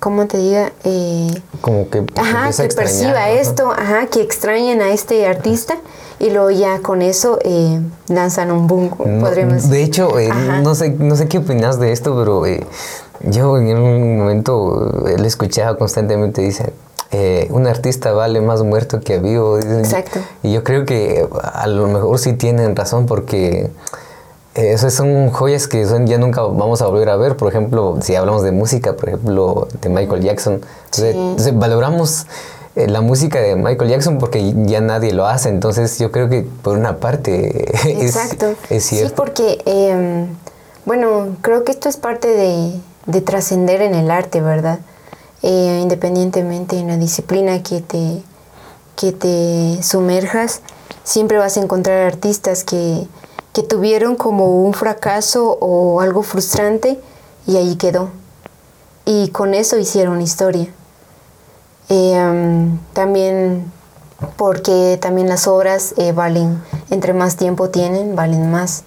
¿cómo 0.00 0.26
te 0.26 0.38
diga? 0.38 0.72
Eh, 0.84 1.42
Como 1.60 1.88
que, 1.90 2.04
ajá, 2.16 2.50
que 2.50 2.74
perciba 2.74 3.30
esto, 3.30 3.70
ajá, 3.70 4.06
que 4.06 4.22
extrañen 4.22 4.80
a 4.80 4.92
este 4.92 5.26
artista 5.26 5.76
y 6.18 6.30
luego 6.30 6.50
ya 6.50 6.80
con 6.80 7.02
eso 7.02 7.38
eh, 7.44 7.80
lanzan 8.08 8.50
un 8.50 8.66
boom, 8.66 8.90
podríamos 9.20 9.70
De 9.70 9.82
hecho, 9.82 10.18
eh, 10.18 10.30
no, 10.62 10.74
sé, 10.74 10.90
no 10.90 11.16
sé 11.16 11.28
qué 11.28 11.38
opinas 11.38 11.78
de 11.78 11.92
esto, 11.92 12.16
pero 12.16 12.46
eh, 12.46 12.66
yo 13.22 13.58
en 13.58 13.76
un 13.76 14.18
momento 14.18 15.04
le 15.16 15.26
escuchaba 15.26 15.76
constantemente, 15.76 16.42
dice, 16.42 16.72
un 17.50 17.66
artista 17.66 18.12
vale 18.12 18.40
más 18.40 18.62
muerto 18.62 19.00
que 19.00 19.18
vivo. 19.18 19.58
Exacto. 19.58 20.20
Y 20.42 20.52
yo 20.52 20.62
creo 20.62 20.84
que 20.84 21.26
a 21.52 21.66
lo 21.66 21.88
mejor 21.88 22.18
sí 22.18 22.34
tienen 22.34 22.76
razón 22.76 23.06
porque 23.06 23.70
esas 24.54 24.94
son 24.94 25.30
joyas 25.30 25.68
que 25.68 25.86
son, 25.86 26.06
ya 26.06 26.18
nunca 26.18 26.42
vamos 26.42 26.82
a 26.82 26.86
volver 26.86 27.08
a 27.08 27.16
ver. 27.16 27.36
Por 27.36 27.48
ejemplo, 27.48 27.98
si 28.00 28.16
hablamos 28.16 28.42
de 28.42 28.50
música, 28.50 28.96
por 28.96 29.08
ejemplo, 29.08 29.68
de 29.80 29.88
Michael 29.88 30.22
Jackson. 30.22 30.60
Entonces, 30.96 31.56
valoramos 31.56 32.26
eh, 32.74 32.88
la 32.88 33.00
música 33.00 33.40
de 33.40 33.54
Michael 33.54 33.90
Jackson 33.90 34.18
porque 34.18 34.54
ya 34.66 34.80
nadie 34.80 35.12
lo 35.12 35.26
hace. 35.26 35.50
Entonces, 35.50 35.98
yo 35.98 36.10
creo 36.10 36.28
que 36.28 36.46
por 36.62 36.76
una 36.76 36.96
parte 36.96 37.70
Exacto. 38.02 38.54
Es, 38.70 38.84
cierto. 38.84 39.08
Sí, 39.08 39.14
porque, 39.16 39.62
em, 39.66 40.26
bueno, 40.84 41.36
creo 41.42 41.62
que 41.62 41.70
esto 41.70 41.88
es 41.88 41.96
parte 41.96 42.28
de, 42.28 43.20
trascender 43.20 43.82
en 43.82 43.94
el 43.94 44.10
arte, 44.10 44.40
¿verdad? 44.40 44.80
Eh, 45.42 45.78
independientemente 45.80 46.78
en 46.78 46.88
la 46.88 46.96
disciplina 46.96 47.62
que 47.62 47.80
te, 47.80 48.22
que 48.96 49.12
te 49.12 49.82
sumerjas, 49.82 50.60
siempre 51.04 51.38
vas 51.38 51.56
a 51.56 51.60
encontrar 51.60 52.06
artistas 52.06 52.62
que 52.64 53.06
que 53.52 53.62
tuvieron 53.62 54.16
como 54.16 54.64
un 54.64 54.74
fracaso 54.74 55.58
o 55.60 56.00
algo 56.00 56.22
frustrante 56.22 57.00
y 57.46 57.56
ahí 57.56 57.76
quedó. 57.76 58.10
Y 59.04 59.28
con 59.30 59.54
eso 59.54 59.78
hicieron 59.78 60.20
historia. 60.20 60.68
Eh, 61.88 62.68
también 62.92 63.72
porque 64.36 64.98
también 65.00 65.28
las 65.28 65.46
obras 65.46 65.94
eh, 65.96 66.12
valen, 66.12 66.62
entre 66.90 67.12
más 67.12 67.36
tiempo 67.36 67.70
tienen, 67.70 68.14
valen 68.14 68.50
más. 68.50 68.84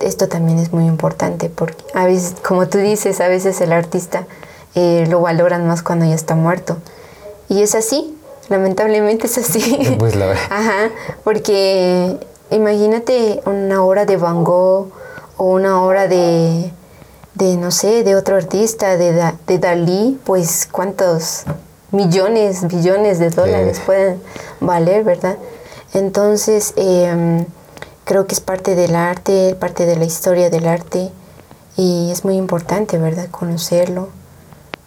Esto 0.00 0.28
también 0.28 0.58
es 0.58 0.72
muy 0.72 0.86
importante 0.86 1.48
porque 1.48 1.84
a 1.94 2.04
veces, 2.04 2.34
como 2.46 2.68
tú 2.68 2.78
dices, 2.78 3.20
a 3.20 3.28
veces 3.28 3.60
el 3.60 3.72
artista 3.72 4.26
eh, 4.74 5.06
lo 5.08 5.20
valoran 5.20 5.66
más 5.66 5.82
cuando 5.82 6.04
ya 6.04 6.14
está 6.14 6.34
muerto. 6.34 6.78
Y 7.48 7.62
es 7.62 7.74
así, 7.74 8.16
lamentablemente 8.48 9.26
es 9.26 9.38
así. 9.38 9.96
Pues 9.98 10.16
la 10.16 10.32
Ajá, 10.32 10.90
porque 11.22 12.18
Imagínate 12.54 13.42
una 13.46 13.82
obra 13.82 14.06
de 14.06 14.16
Van 14.16 14.44
Gogh 14.44 14.92
o 15.36 15.44
una 15.44 15.82
obra 15.82 16.06
de, 16.06 16.72
de 17.34 17.56
no 17.56 17.72
sé, 17.72 18.04
de 18.04 18.14
otro 18.14 18.36
artista, 18.36 18.96
de, 18.96 19.32
de 19.48 19.58
Dalí, 19.58 20.20
pues 20.24 20.68
cuántos 20.70 21.46
millones, 21.90 22.68
billones 22.68 23.18
de 23.18 23.30
dólares 23.30 23.80
pueden 23.84 24.22
valer, 24.60 25.02
¿verdad? 25.02 25.36
Entonces, 25.94 26.74
em, 26.76 27.44
creo 28.04 28.28
que 28.28 28.34
es 28.34 28.40
parte 28.40 28.76
del 28.76 28.94
arte, 28.94 29.56
parte 29.58 29.84
de 29.84 29.96
la 29.96 30.04
historia 30.04 30.48
del 30.48 30.68
arte 30.68 31.10
y 31.76 32.12
es 32.12 32.24
muy 32.24 32.36
importante, 32.36 32.98
¿verdad? 32.98 33.30
Conocerlo 33.32 34.10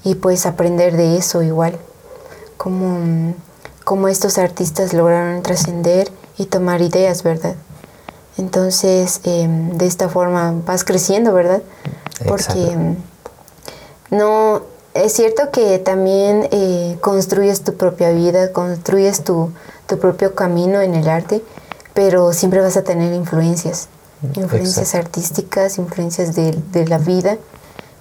y 0.05 0.15
pues 0.15 0.45
aprender 0.45 0.95
de 0.95 1.17
eso 1.17 1.43
igual, 1.43 1.77
como, 2.55 3.33
como 3.83 4.07
estos 4.07 4.37
artistas 4.37 4.93
lograron 4.93 5.43
trascender 5.43 6.09
y 6.37 6.45
tomar 6.45 6.81
ideas, 6.81 7.23
¿verdad? 7.23 7.55
Entonces, 8.37 9.21
em, 9.23 9.77
de 9.77 9.87
esta 9.87 10.09
forma 10.09 10.53
vas 10.65 10.83
creciendo, 10.83 11.33
¿verdad? 11.33 11.61
Porque 12.27 12.71
em, 12.71 12.95
no, 14.11 14.61
es 14.93 15.13
cierto 15.13 15.51
que 15.51 15.79
también 15.79 16.47
eh, 16.51 16.97
construyes 17.01 17.63
tu 17.63 17.75
propia 17.75 18.11
vida, 18.11 18.51
construyes 18.51 19.23
tu, 19.23 19.51
propio 19.99 20.35
camino 20.35 20.81
en 20.81 20.95
el 20.95 21.07
arte, 21.07 21.43
pero 21.93 22.33
siempre 22.33 22.61
vas 22.61 22.77
a 22.77 22.83
tener 22.83 23.13
influencias, 23.13 23.87
influencias 24.35 24.95
artísticas, 24.95 25.77
influencias 25.77 26.35
de, 26.35 26.51
de, 26.71 26.87
la 26.87 26.97
vida, 26.97 27.37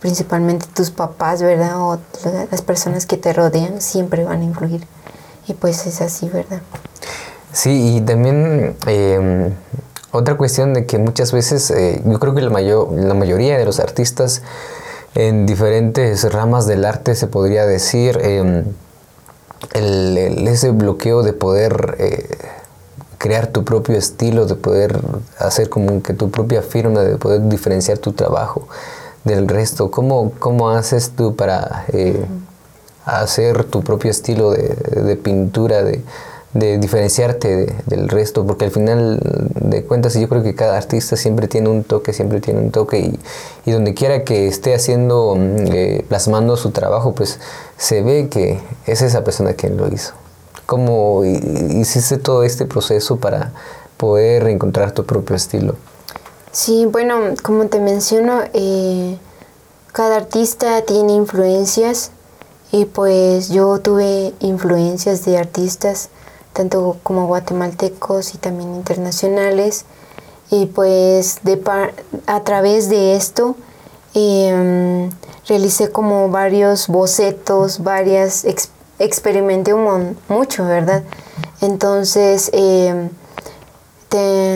principalmente 0.00 0.66
tus 0.74 0.90
papás, 0.90 1.42
¿verdad? 1.42 1.80
O 1.80 1.98
las 2.50 2.62
personas 2.62 3.06
que 3.06 3.16
te 3.16 3.32
rodean 3.32 3.80
siempre 3.80 4.24
van 4.24 4.40
a 4.40 4.44
influir. 4.44 4.86
Y 5.46 5.54
pues 5.54 5.86
es 5.86 6.00
así, 6.00 6.28
¿verdad? 6.28 6.60
Sí, 7.56 7.96
y 7.96 8.00
también, 8.02 8.76
em, 8.86 9.50
otra 10.10 10.36
cuestión 10.36 10.74
de 10.74 10.84
que 10.84 10.98
muchas 10.98 11.32
veces, 11.32 11.70
eh, 11.70 12.02
yo 12.04 12.20
creo 12.20 12.34
que 12.34 12.42
la, 12.42 12.50
mayor, 12.50 12.92
la 12.92 13.14
mayoría 13.14 13.56
de 13.56 13.64
los 13.64 13.80
artistas 13.80 14.42
en 15.14 15.46
diferentes 15.46 16.30
ramas 16.30 16.66
del 16.66 16.84
arte 16.84 17.14
se 17.14 17.28
podría 17.28 17.64
decir, 17.64 18.18
em, 18.20 18.64
ese 19.72 20.70
bloqueo 20.70 21.22
de 21.22 21.32
poder 21.32 21.96
eh, 21.98 22.28
crear 23.16 23.46
tu 23.46 23.64
propio 23.64 23.96
estilo, 23.96 24.44
de 24.44 24.56
poder 24.56 25.00
hacer 25.38 25.70
como 25.70 26.02
que 26.02 26.12
tu 26.12 26.30
propia 26.30 26.60
firma, 26.60 27.00
de 27.00 27.16
poder 27.16 27.48
diferenciar 27.48 27.96
tu 27.96 28.12
trabajo 28.12 28.68
del 29.24 29.48
resto. 29.48 29.90
¿Cómo, 29.90 30.32
cómo 30.40 30.68
haces 30.68 31.12
tú 31.16 31.34
para 31.36 31.86
eh, 31.88 32.22
hacer 33.06 33.64
tu 33.64 33.82
propio 33.82 34.10
estilo 34.10 34.50
de, 34.50 35.16
pintura, 35.16 35.82
de, 35.82 36.02
diferenciarte 36.58 37.74
del 37.86 38.08
resto? 38.08 38.46
Porque 38.46 38.64
al 38.64 38.70
final 38.70 39.20
de 39.54 39.84
cuentas 39.84 40.14
yo 40.14 40.28
creo 40.28 40.42
que 40.42 40.54
cada 40.54 40.76
artista 40.76 41.16
siempre 41.16 41.48
tiene 41.48 41.68
un 41.68 41.84
toque, 41.84 42.12
siempre 42.12 42.40
tiene 42.40 42.60
un 42.60 42.70
toque 42.70 42.98
y, 42.98 43.18
y 43.64 43.72
donde 43.72 43.94
quiera 43.94 44.24
que 44.24 44.48
esté 44.48 44.74
haciendo, 44.74 45.34
mm, 45.36 45.56
eh, 45.72 46.04
plasmando 46.08 46.56
su 46.56 46.70
trabajo, 46.70 47.14
pues 47.14 47.38
se 47.76 48.02
ve 48.02 48.28
que 48.28 48.60
es 48.86 49.02
esa 49.02 49.24
persona 49.24 49.54
quien 49.54 49.76
lo 49.76 49.88
hizo. 49.88 50.14
¿Cómo 50.66 51.24
hiciste 51.24 52.18
todo 52.18 52.42
este 52.42 52.66
proceso 52.66 53.16
para 53.16 53.52
poder 53.96 54.48
encontrar 54.48 54.92
tu 54.92 55.06
propio 55.06 55.36
estilo? 55.36 55.76
Sí, 56.50 56.86
bueno, 56.86 57.34
como 57.42 57.66
te 57.66 57.78
menciono, 57.80 58.40
eh, 58.52 59.18
cada 59.92 60.16
artista 60.16 60.82
tiene 60.82 61.12
influencias 61.12 62.10
y 62.72 62.86
pues 62.86 63.48
yo 63.50 63.78
tuve 63.78 64.34
influencias 64.40 65.24
de 65.24 65.38
artistas 65.38 66.08
tanto 66.56 66.96
como 67.02 67.26
guatemaltecos 67.26 68.34
y 68.34 68.38
también 68.38 68.74
internacionales 68.74 69.84
y 70.50 70.66
pues 70.66 71.40
de 71.42 71.60
a 72.26 72.40
través 72.44 72.88
de 72.88 73.16
esto 73.16 73.56
em, 74.14 75.10
realicé 75.46 75.90
como 75.92 76.30
varios 76.30 76.88
bocetos, 76.88 77.82
varias 77.82 78.44
experiencias 78.44 78.76
experimenté 78.98 79.74
mucho, 80.28 80.64
¿verdad? 80.64 81.02
Entonces, 81.60 82.50
em, 82.52 83.10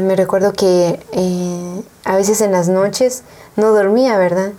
me 0.02 0.16
recuerdo 0.16 0.54
que 0.54 0.98
eh, 1.12 1.82
a 2.04 2.16
veces 2.16 2.40
en 2.40 2.52
las 2.52 2.68
noches 2.68 3.22
no 3.56 3.72
dormía, 3.72 4.16
¿verdad? 4.16 4.52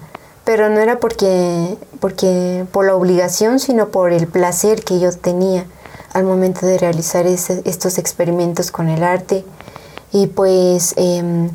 Pero 0.45 0.69
no 0.69 0.79
era 0.79 0.99
porque, 0.99 1.75
porque 1.99 2.65
por 2.71 2.85
la 2.85 2.93
obligación, 2.93 3.57
sino 3.57 3.87
por 3.87 4.13
el 4.13 4.27
placer 4.27 4.83
que 4.83 4.99
yo 4.99 5.11
tenía 5.11 5.65
al 6.13 6.23
momento 6.23 6.65
de 6.65 6.77
realizar 6.77 7.25
estos 7.25 7.97
experimentos 7.97 8.71
con 8.71 8.89
el 8.89 9.03
arte. 9.03 9.45
Y 10.11 10.27
pues 10.27 10.93
eh, 10.97 11.49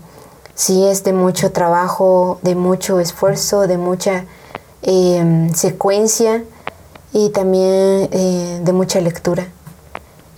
sí 0.54 0.84
es 0.86 1.04
de 1.04 1.12
mucho 1.12 1.52
trabajo, 1.52 2.38
de 2.42 2.54
mucho 2.54 2.98
esfuerzo, 2.98 3.66
de 3.66 3.78
mucha 3.78 4.24
em, 4.82 5.52
secuencia 5.54 6.42
y 7.12 7.30
también 7.30 8.08
eh, 8.10 8.60
de 8.62 8.72
mucha 8.72 9.00
lectura. 9.00 9.46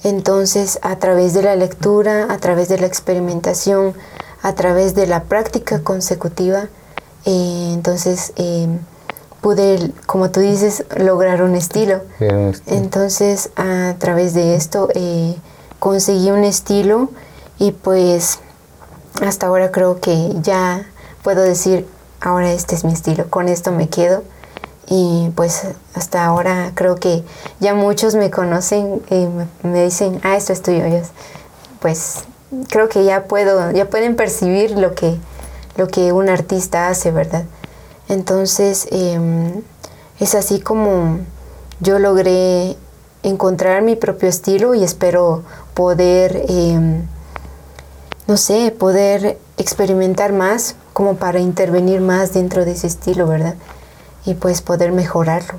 Entonces, 0.05 0.79
a 0.83 0.97
través 0.97 1.35
de 1.35 1.43
la 1.43 1.57
lectura, 1.57 2.27
a 2.31 2.39
través 2.39 2.69
de 2.69 2.79
la 2.79 2.87
experimentación, 2.87 3.95
a 4.43 4.55
través 4.55 4.95
de 4.95 5.07
la 5.07 5.25
práctica 5.25 5.83
consecutiva, 5.83 6.69
eh, 7.25 7.71
entonces 7.75 8.33
eh, 8.37 8.69
pude, 9.41 9.93
como 10.07 10.31
tú 10.31 10.41
dices, 10.41 10.85
lograr 10.97 11.43
un 11.43 11.55
estilo. 11.55 12.01
Entonces, 12.67 13.51
a 13.57 13.95
través 13.99 14.35
de 14.35 14.57
esto, 14.57 14.89
conseguí 15.79 16.31
un 16.31 16.45
estilo 16.45 17.11
y 17.59 17.73
pues 17.73 18.41
hasta 19.23 19.47
ahora 19.47 19.71
creo 19.71 20.01
que 20.01 20.33
ya 20.43 20.87
puedo 21.23 21.43
decir, 21.43 21.87
ahora 22.21 22.53
este 22.53 22.75
es 22.75 22.85
mi 22.85 22.93
estilo, 22.93 23.29
con 23.31 23.49
esto 23.49 23.73
me 23.73 23.89
quedo 23.89 24.23
y 24.89 25.31
pues 25.35 25.65
hasta 25.95 26.25
ahora 26.25 26.73
creo 26.75 26.97
que 26.97 27.23
ya 27.61 27.75
muchos 27.75 28.15
me 28.15 28.31
conocen 28.31 29.03
y 29.11 29.67
me 29.67 29.85
dicen, 29.85 30.21
ah, 30.23 30.37
esto 30.37 30.53
es 30.53 30.63
tuyo. 30.63 30.85
pues 31.81 32.25
creo 32.69 32.89
que 32.89 33.05
ya 33.05 33.25
puedo, 33.25 33.71
ya 33.73 33.91
pueden 33.91 34.17
percibir 34.17 34.73
lo 34.73 34.95
que, 34.95 35.17
lo 35.77 35.89
que 35.89 36.13
un 36.13 36.29
artista 36.29 36.89
hace, 36.89 37.11
¿verdad? 37.11 37.45
Entonces 38.09 38.89
em, 38.91 39.63
es 40.21 40.35
así 40.35 40.61
como 40.61 41.19
yo 41.81 41.99
logré 41.99 42.77
encontrar 43.23 43.83
mi 43.83 43.97
propio 43.97 44.29
estilo 44.29 44.75
y 44.75 44.85
espero 44.85 45.43
poder, 45.75 46.45
em, 46.49 47.07
no 48.27 48.37
sé, 48.37 48.71
poder 48.71 49.39
experimentar 49.57 50.33
más 50.33 50.77
como 50.93 51.17
para 51.17 51.41
intervenir 51.41 52.01
más 52.01 52.33
dentro 52.33 52.65
de 52.65 52.73
ese 52.73 52.87
estilo, 52.87 53.27
¿verdad? 53.27 53.55
y 54.29 54.35
pues 54.35 54.61
poder 54.61 54.93
mejorarlo. 54.93 55.55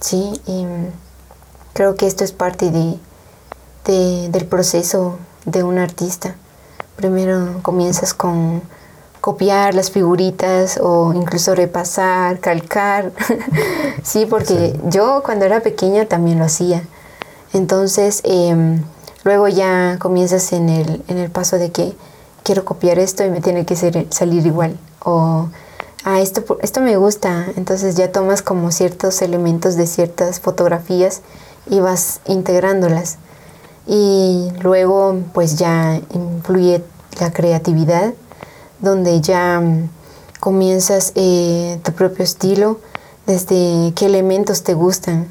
Sí, 0.00 0.40
y 0.46 0.66
creo 1.74 1.94
que 1.94 2.08
esto 2.08 2.24
es 2.24 2.32
parte 2.32 2.70
de, 2.70 4.28
del 4.28 4.46
proceso 4.46 5.18
de 5.44 5.62
un 5.62 5.78
artista. 5.78 6.34
Primero 6.96 7.60
comienzas 7.62 8.14
con 8.14 8.62
copiar 9.28 9.74
las 9.74 9.90
figuritas 9.90 10.80
o 10.82 11.12
incluso 11.12 11.54
repasar, 11.54 12.40
calcar. 12.40 13.12
sí, 14.02 14.24
porque 14.24 14.80
yo 14.84 15.22
cuando 15.22 15.44
era 15.44 15.60
pequeña 15.60 16.06
también 16.06 16.38
lo 16.38 16.46
hacía. 16.46 16.82
Entonces, 17.52 18.22
em, 18.24 18.82
luego 19.24 19.46
ya 19.48 19.98
comienzas 20.00 20.54
en 20.54 20.70
el, 20.70 21.02
en 21.08 21.18
el 21.18 21.30
paso 21.30 21.58
de 21.58 21.70
que 21.70 21.94
quiero 22.42 22.64
copiar 22.64 22.98
esto 22.98 23.22
y 23.22 23.28
me 23.28 23.42
tiene 23.42 23.66
que 23.66 23.76
salir 23.76 24.46
igual. 24.46 24.78
O 25.04 25.50
ah, 26.04 26.20
esto, 26.22 26.56
esto 26.62 26.80
me 26.80 26.96
gusta, 26.96 27.48
entonces 27.54 27.96
ya 27.96 28.10
tomas 28.10 28.40
como 28.40 28.72
ciertos 28.72 29.20
elementos 29.20 29.76
de 29.76 29.86
ciertas 29.86 30.40
fotografías 30.40 31.20
y 31.68 31.80
vas 31.80 32.20
integrándolas. 32.24 33.18
Y 33.86 34.48
luego 34.62 35.18
pues 35.34 35.58
ya 35.58 36.00
influye 36.14 36.82
la 37.20 37.30
creatividad, 37.30 38.14
donde 38.80 39.20
ya 39.20 39.60
mm, 39.60 39.88
comienzas 40.40 41.12
eh, 41.14 41.80
tu 41.82 41.92
propio 41.92 42.24
estilo, 42.24 42.80
desde 43.26 43.92
qué 43.94 44.06
elementos 44.06 44.62
te 44.62 44.74
gustan. 44.74 45.26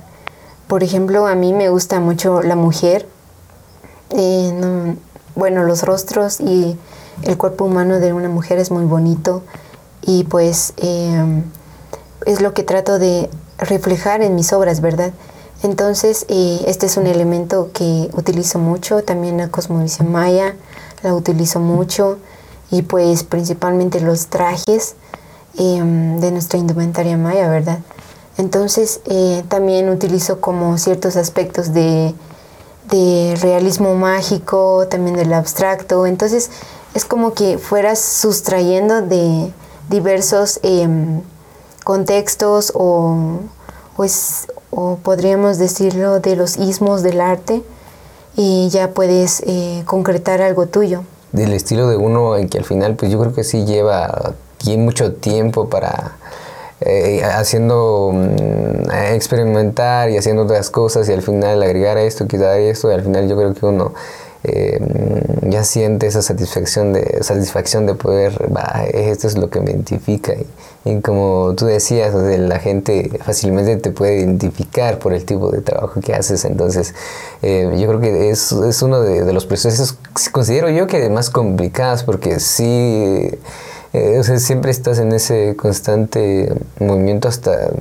Por 0.67 0.83
ejemplo, 0.83 1.27
a 1.27 1.35
mí 1.35 1.53
me 1.53 1.69
gusta 1.69 1.99
mucho 1.99 2.41
la 2.41 2.55
mujer, 2.55 3.07
eh, 4.11 4.95
bueno, 5.35 5.63
los 5.63 5.83
rostros 5.83 6.39
y 6.39 6.77
el 7.23 7.37
cuerpo 7.37 7.65
humano 7.65 7.99
de 7.99 8.13
una 8.13 8.29
mujer 8.29 8.59
es 8.59 8.71
muy 8.71 8.85
bonito 8.85 9.43
y 10.01 10.23
pues 10.25 10.73
em, 10.77 11.43
es 12.25 12.41
lo 12.41 12.53
que 12.53 12.63
trato 12.63 12.99
de 12.99 13.29
reflejar 13.57 14.21
en 14.21 14.35
mis 14.35 14.53
obras, 14.53 14.81
¿verdad? 14.81 15.11
Entonces, 15.63 16.25
eh, 16.29 16.61
este 16.67 16.85
es 16.85 16.97
un 16.97 17.07
elemento 17.07 17.71
que 17.73 18.09
utilizo 18.13 18.59
mucho, 18.59 19.03
también 19.03 19.37
la 19.37 19.49
cosmovisión 19.49 20.11
maya 20.11 20.55
la 21.03 21.13
utilizo 21.13 21.59
mucho 21.59 22.17
y 22.71 22.81
pues 22.81 23.23
principalmente 23.23 23.99
los 23.99 24.27
trajes 24.27 24.95
em, 25.57 26.19
de 26.19 26.31
nuestra 26.31 26.59
indumentaria 26.59 27.17
maya, 27.17 27.49
¿verdad? 27.49 27.79
Entonces, 28.37 29.01
eh, 29.05 29.43
también 29.47 29.89
utilizo 29.89 30.39
como 30.41 30.77
ciertos 30.77 31.15
aspectos 31.15 31.73
de, 31.73 32.13
de 32.89 33.37
realismo 33.41 33.95
mágico, 33.95 34.87
también 34.87 35.15
del 35.15 35.33
abstracto, 35.33 36.05
entonces 36.05 36.51
es 36.93 37.05
como 37.05 37.33
que 37.33 37.57
fueras 37.57 37.99
sustrayendo 37.99 39.01
de, 39.01 39.51
diversos 39.89 40.59
em, 40.63 41.21
contextos 41.83 42.71
o, 42.75 43.39
pues, 43.95 44.47
o 44.69 44.97
podríamos 44.97 45.57
decirlo 45.57 46.19
de 46.19 46.35
los 46.35 46.57
ismos 46.57 47.03
del 47.03 47.21
arte 47.21 47.63
y 48.35 48.69
ya 48.69 48.91
puedes 48.91 49.41
eh, 49.45 49.83
concretar 49.85 50.41
algo 50.41 50.67
tuyo. 50.67 51.03
Del 51.31 51.53
estilo 51.53 51.87
de 51.87 51.97
uno 51.97 52.37
en 52.37 52.49
que 52.49 52.57
al 52.57 52.65
final 52.65 52.95
pues 52.95 53.11
yo 53.11 53.19
creo 53.19 53.33
que 53.33 53.43
sí 53.43 53.65
lleva 53.65 54.33
mucho 54.77 55.13
tiempo 55.13 55.69
para 55.69 56.17
eh, 56.81 57.23
haciendo 57.23 58.11
mm, 58.13 58.91
experimentar 59.13 60.09
y 60.09 60.17
haciendo 60.17 60.43
otras 60.43 60.69
cosas 60.69 61.07
y 61.09 61.13
al 61.13 61.21
final 61.21 61.63
agregar 61.63 61.97
esto, 61.97 62.27
quitar 62.27 62.59
esto 62.59 62.91
y 62.91 62.93
al 62.93 63.03
final 63.03 63.27
yo 63.27 63.35
creo 63.35 63.53
que 63.53 63.65
uno 63.65 63.93
eh, 64.47 64.79
ya 65.43 65.63
siente 65.63 66.07
esa 66.07 66.21
satisfacción 66.21 66.93
de, 66.93 67.19
satisfacción 67.21 67.85
de 67.85 67.95
poder, 67.95 68.33
esto 68.93 69.27
es 69.27 69.37
lo 69.37 69.49
que 69.49 69.59
me 69.59 69.71
identifica. 69.71 70.33
Y, 70.85 71.01
como 71.01 71.53
tú 71.55 71.65
decías, 71.65 72.13
la 72.13 72.59
gente 72.59 73.19
fácilmente 73.23 73.75
te 73.77 73.91
puede 73.91 74.19
identificar 74.19 74.99
por 74.99 75.13
el 75.13 75.25
tipo 75.25 75.51
de 75.51 75.61
trabajo 75.61 75.99
que 75.99 76.13
haces. 76.13 76.45
Entonces, 76.45 76.93
eh, 77.41 77.69
yo 77.77 77.87
creo 77.87 77.99
que 77.99 78.29
es, 78.29 78.51
es 78.51 78.81
uno 78.81 79.01
de, 79.01 79.23
de, 79.23 79.33
los 79.33 79.45
procesos, 79.45 79.97
considero 80.31 80.69
yo 80.69 80.87
que 80.87 81.09
más 81.09 81.29
complicados, 81.29 82.03
porque 82.03 82.39
sí 82.39 83.29
eh, 83.97 84.39
siempre 84.39 84.71
estás 84.71 84.99
en 84.99 85.11
ese 85.11 85.55
constante 85.55 86.53
movimiento 86.79 87.27
hasta 87.27 87.71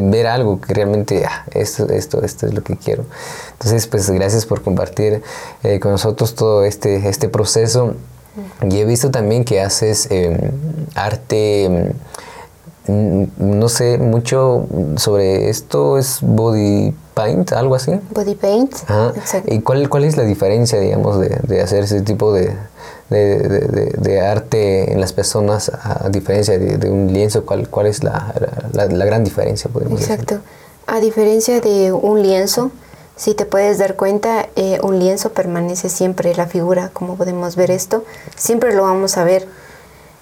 ver 0.00 0.26
algo 0.26 0.60
que 0.60 0.74
realmente, 0.74 1.24
ah, 1.24 1.44
esto, 1.52 1.88
esto, 1.88 2.22
esto 2.22 2.46
es 2.46 2.54
lo 2.54 2.62
que 2.62 2.76
quiero. 2.76 3.04
Entonces, 3.52 3.86
pues 3.86 4.10
gracias 4.10 4.46
por 4.46 4.62
compartir 4.62 5.22
eh, 5.62 5.80
con 5.80 5.92
nosotros 5.92 6.34
todo 6.34 6.64
este, 6.64 7.08
este 7.08 7.28
proceso. 7.28 7.94
Y 8.68 8.78
he 8.78 8.84
visto 8.84 9.10
también 9.10 9.44
que 9.44 9.62
haces 9.62 10.08
em, 10.10 10.36
arte, 10.94 11.68
mm, 11.70 12.25
no 12.88 13.68
sé 13.68 13.98
mucho 13.98 14.66
sobre 14.96 15.48
esto, 15.48 15.98
es 15.98 16.18
body 16.22 16.94
paint, 17.14 17.52
algo 17.52 17.74
así. 17.74 17.92
Body 18.14 18.34
paint. 18.34 18.74
Exacto. 19.16 19.52
¿Y 19.52 19.60
cuál, 19.60 19.88
cuál 19.88 20.04
es 20.04 20.16
la 20.16 20.24
diferencia, 20.24 20.78
digamos, 20.78 21.18
de, 21.20 21.38
de 21.42 21.60
hacer 21.62 21.84
ese 21.84 22.02
tipo 22.02 22.32
de, 22.32 22.52
de, 23.10 23.94
de, 23.96 24.20
arte 24.20 24.92
en 24.92 25.00
las 25.00 25.12
personas 25.12 25.70
a 25.70 26.08
diferencia 26.10 26.58
de, 26.58 26.90
un 26.90 27.12
lienzo? 27.12 27.44
¿Cuál, 27.44 27.68
cuál 27.68 27.86
es 27.86 28.04
la, 28.04 28.34
la, 28.72 28.86
la 28.86 29.04
gran 29.04 29.24
diferencia? 29.24 29.70
Exacto. 29.90 30.40
A 30.86 31.00
diferencia 31.00 31.60
de 31.60 31.92
un 31.92 32.22
lienzo, 32.22 32.70
si 33.16 33.34
te 33.34 33.46
puedes 33.46 33.78
dar 33.78 33.96
cuenta, 33.96 34.48
eh, 34.56 34.78
un 34.82 34.98
lienzo 34.98 35.32
permanece 35.32 35.88
siempre 35.88 36.34
la 36.34 36.46
figura, 36.46 36.90
como 36.92 37.16
podemos 37.16 37.56
ver 37.56 37.70
esto, 37.70 38.04
siempre 38.36 38.74
lo 38.74 38.82
vamos 38.82 39.16
a 39.16 39.24
ver. 39.24 39.48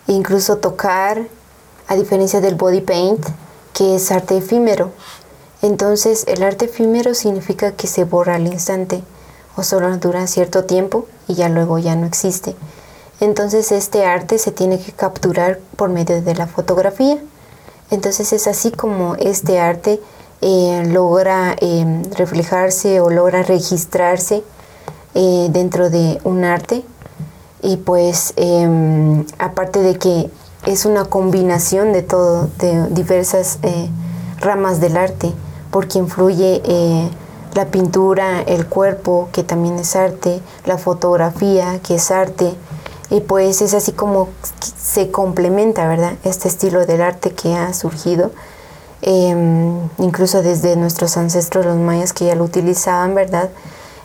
Incluso 0.06 0.58
tocar, 0.58 1.22
a 1.88 1.96
diferencia 1.96 2.40
del 2.40 2.54
body 2.54 2.80
paint, 2.80 3.24
que 3.72 3.96
es 3.96 4.10
arte 4.10 4.38
efímero. 4.38 4.92
Entonces, 5.62 6.24
el 6.28 6.42
arte 6.42 6.66
efímero 6.66 7.14
significa 7.14 7.72
que 7.72 7.86
se 7.86 8.04
borra 8.04 8.36
al 8.36 8.46
instante 8.46 9.02
o 9.56 9.62
solo 9.62 9.96
dura 9.98 10.26
cierto 10.26 10.64
tiempo 10.64 11.06
y 11.28 11.34
ya 11.34 11.48
luego 11.48 11.78
ya 11.78 11.96
no 11.96 12.06
existe. 12.06 12.54
Entonces 13.20 13.70
este 13.72 14.04
arte 14.04 14.38
se 14.38 14.50
tiene 14.50 14.78
que 14.78 14.92
capturar 14.92 15.60
por 15.76 15.88
medio 15.90 16.20
de 16.20 16.34
la 16.34 16.46
fotografía. 16.46 17.18
Entonces 17.90 18.32
es 18.32 18.46
así 18.46 18.70
como 18.70 19.14
este 19.16 19.60
arte 19.60 20.00
eh, 20.40 20.82
logra 20.88 21.54
em, 21.60 22.02
reflejarse 22.12 23.00
o 23.00 23.10
logra 23.10 23.42
registrarse 23.42 24.42
eh, 25.14 25.48
dentro 25.50 25.90
de 25.90 26.20
un 26.24 26.44
arte. 26.44 26.84
Y 27.62 27.76
pues 27.78 28.34
em, 28.36 29.24
aparte 29.38 29.78
de 29.78 29.96
que 29.96 30.30
es 30.66 30.84
una 30.84 31.04
combinación 31.04 31.92
de 31.92 32.02
todo, 32.02 32.48
de 32.58 32.88
diversas 32.90 33.58
eh, 33.62 33.88
ramas 34.40 34.80
del 34.80 34.96
arte, 34.96 35.32
porque 35.70 35.98
influye 35.98 36.62
la 37.54 37.66
pintura, 37.66 38.42
el 38.42 38.66
cuerpo, 38.66 39.28
que 39.32 39.42
también 39.42 39.78
es 39.78 39.96
arte, 39.96 40.40
la 40.66 40.76
fotografía, 40.76 41.80
que 41.80 41.96
es 41.96 42.10
arte, 42.10 42.54
y 43.10 43.20
pues 43.20 43.62
es 43.62 43.74
así 43.74 43.92
como 43.92 44.28
se 44.76 45.10
complementa, 45.10 45.86
¿verdad? 45.86 46.14
Este 46.24 46.48
estilo 46.48 46.84
del 46.84 47.02
arte 47.02 47.30
que 47.30 47.54
ha 47.54 47.72
surgido, 47.72 48.32
em, 49.02 49.78
incluso 49.98 50.42
desde 50.42 50.76
nuestros 50.76 51.16
ancestros 51.16 51.64
los 51.64 51.76
mayas 51.76 52.12
que 52.12 52.26
ya 52.26 52.34
lo 52.34 52.44
utilizaban, 52.44 53.14
¿verdad? 53.14 53.50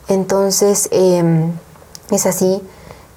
Entonces, 0.08 0.90
em, 0.92 1.52
es 2.12 2.26
así. 2.26 2.62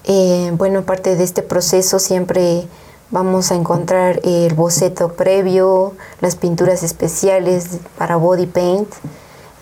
Eh, 0.04 0.52
bueno, 0.56 0.80
aparte 0.80 1.16
de 1.16 1.24
este 1.24 1.42
proceso 1.42 1.98
siempre 1.98 2.66
vamos 3.12 3.52
a 3.52 3.54
encontrar 3.54 4.20
el 4.24 4.54
boceto 4.54 5.12
previo, 5.12 5.92
las 6.20 6.34
pinturas 6.34 6.82
especiales 6.82 7.78
para 7.98 8.16
body 8.16 8.46
paint, 8.46 8.88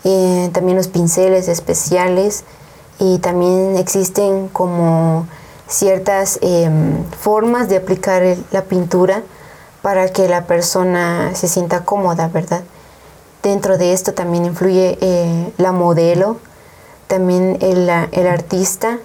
eh, 0.05 0.49
también 0.53 0.77
los 0.77 0.87
pinceles 0.87 1.47
especiales 1.47 2.45
y 2.97 3.19
también 3.19 3.75
existen 3.75 4.47
como 4.47 5.27
ciertas 5.67 6.39
em, 6.41 7.03
formas 7.19 7.69
de 7.69 7.77
aplicar 7.77 8.23
la 8.51 8.63
pintura 8.63 9.21
para 9.81 10.09
que 10.09 10.27
la 10.27 10.45
persona 10.45 11.31
se 11.35 11.47
sienta 11.47 11.83
cómoda, 11.83 12.29
¿verdad? 12.29 12.61
Dentro 13.43 13.77
de 13.77 13.93
esto 13.93 14.13
también 14.13 14.45
influye 14.45 14.97
eh, 15.01 15.51
la 15.57 15.71
modelo, 15.71 16.37
también 17.07 17.57
el, 17.61 17.89
artista, 17.89 18.99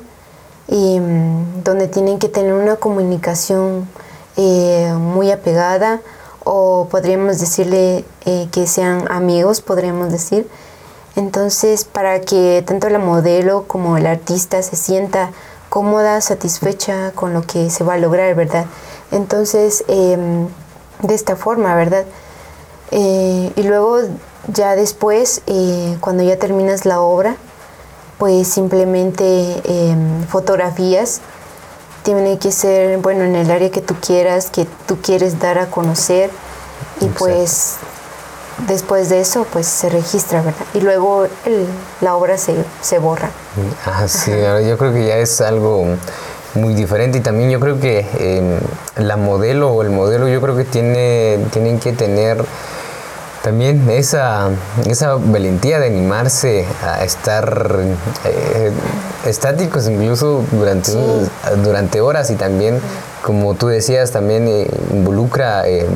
y, 0.68 1.00
mm, 1.00 1.64
donde 1.64 1.88
tienen 1.88 2.18
que 2.18 2.28
tener 2.28 2.52
una 2.52 2.76
comunicación 2.76 3.88
eh, 4.36 4.92
muy 4.98 5.30
apegada 5.30 6.00
o 6.44 6.88
podríamos 6.90 7.40
decirle 7.40 8.04
que 8.52 8.66
sean 8.68 9.10
amigos, 9.10 9.60
podríamos 9.60 10.12
decir, 10.12 10.48
entonces, 11.16 11.84
para 11.84 12.20
que 12.20 12.62
tanto 12.66 12.90
la 12.90 12.98
modelo 12.98 13.64
como 13.66 13.96
el 13.96 14.06
artista 14.06 14.62
se 14.62 14.76
sienta 14.76 15.30
cómoda, 15.70 16.20
satisfecha 16.20 17.12
con 17.12 17.32
lo 17.32 17.40
que 17.42 17.70
se 17.70 17.84
va 17.84 17.94
a 17.94 17.96
lograr, 17.96 18.34
¿verdad? 18.34 18.66
Entonces, 19.10 19.82
em, 19.88 20.46
de 21.02 21.14
esta 21.14 21.34
forma, 21.34 21.74
¿verdad? 21.74 22.04
Eh, 22.90 23.50
y 23.56 23.62
luego, 23.62 23.98
ya 24.52 24.76
después, 24.76 25.40
eh, 25.46 25.96
cuando 26.00 26.22
ya 26.22 26.38
terminas 26.38 26.84
la 26.84 27.00
obra, 27.00 27.36
pues 28.18 28.48
simplemente 28.48 29.62
em, 29.64 30.22
fotografías. 30.26 31.22
Tiene 32.06 32.38
que 32.38 32.52
ser, 32.52 32.98
bueno, 32.98 33.24
en 33.24 33.34
el 33.34 33.50
área 33.50 33.68
que 33.70 33.80
tú 33.80 33.96
quieras, 34.00 34.48
que 34.50 34.64
tú 34.86 34.98
quieres 35.02 35.40
dar 35.40 35.58
a 35.58 35.66
conocer. 35.66 36.30
Y 37.00 37.06
pues 37.06 37.74
después 38.68 39.08
de 39.08 39.20
eso 39.20 39.44
pues 39.52 39.66
se 39.66 39.88
registra, 39.88 40.40
¿verdad? 40.40 40.66
Y 40.72 40.80
luego 40.82 41.26
la 42.00 42.14
obra 42.14 42.38
se, 42.38 42.54
se 42.80 43.00
borra. 43.00 43.30
Ah, 43.84 44.06
sí, 44.06 44.30
yo 44.30 44.78
creo 44.78 44.92
que 44.92 45.04
ya 45.04 45.16
es 45.16 45.40
algo 45.40 45.84
muy 46.54 46.74
diferente 46.74 47.18
y 47.18 47.20
también 47.22 47.50
yo 47.50 47.58
creo 47.58 47.80
que 47.80 48.06
em, 48.18 48.60
la 49.04 49.16
modelo 49.16 49.72
o 49.72 49.82
el 49.82 49.90
modelo 49.90 50.28
yo 50.28 50.40
creo 50.40 50.56
que 50.56 50.64
tiene, 50.64 51.38
tienen 51.50 51.80
que 51.80 51.92
tener 51.92 52.44
también 53.46 53.88
esa, 53.90 54.50
esa 54.86 55.14
valentía 55.14 55.78
de 55.78 55.86
animarse 55.86 56.64
a 56.82 57.04
estar 57.04 57.78
eh, 58.24 58.72
estáticos 59.24 59.86
incluso 59.88 60.42
durante, 60.50 60.90
durante 61.62 62.00
horas 62.00 62.28
y 62.32 62.34
también, 62.34 62.80
como 63.22 63.54
tú 63.54 63.68
decías, 63.68 64.10
también 64.10 64.48
eh, 64.48 64.66
involucra... 64.90 65.62
Eh, 65.68 65.86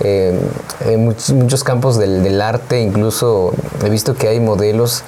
en 0.00 1.04
muchos, 1.04 1.64
campos 1.64 1.98
del, 1.98 2.40
arte, 2.42 2.80
incluso 2.80 3.54
he 3.82 3.88
visto 3.88 4.14
que 4.16 4.28
hay 4.28 4.40
modelos 4.40 5.04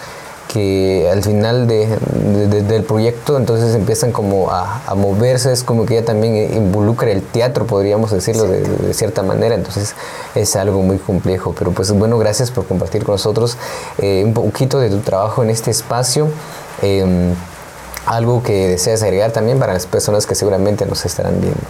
que 0.49 1.09
al 1.11 1.23
final 1.23 1.67
del 1.67 2.85
proyecto 2.85 3.37
entonces 3.37 3.75
empiezan 3.75 4.13
como 4.13 4.51
a, 4.51 4.95
moverse, 4.95 5.53
es 5.53 5.65
como 5.65 5.87
que 5.87 5.95
ya 5.95 6.05
también 6.05 6.55
involucra 6.55 7.11
el 7.11 7.23
teatro, 7.23 7.67
podríamos 7.67 8.11
decirlo 8.11 8.45
de, 8.45 8.95
cierta 8.95 9.23
manera, 9.23 9.55
entonces 9.55 9.95
es 10.35 10.57
algo 10.57 10.83
muy 10.83 10.99
complejo, 10.99 11.55
pero 11.59 11.73
pues 11.73 11.91
bueno, 11.93 12.19
gracias 12.19 12.51
por 12.51 12.67
compartir 12.67 13.05
con 13.05 13.15
nosotros 13.15 13.57
eh, 13.99 14.23
un 14.25 14.35
poquito 14.35 14.79
de 14.79 14.91
tu 14.91 15.01
trabajo 15.01 15.43
en 15.43 15.51
este 15.51 15.71
espacio. 15.71 16.29
Em, 16.83 17.35
algo 18.07 18.43
que 18.43 18.69
deseas 18.69 19.03
agregar 19.03 19.33
también 19.33 19.59
para 19.59 19.73
las 19.73 19.87
personas 19.87 20.27
que 20.27 20.37
seguramente 20.37 20.87
nos 20.87 21.05
estarán 21.05 21.41
viendo. 21.41 21.61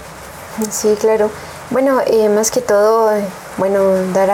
Sí, 0.71 0.95
claro. 1.01 1.31
Bueno, 1.71 2.01
eh, 2.07 2.29
más 2.29 2.51
que 2.51 2.61
todo, 2.61 3.11
bueno, 3.59 3.81
dar 4.13 4.31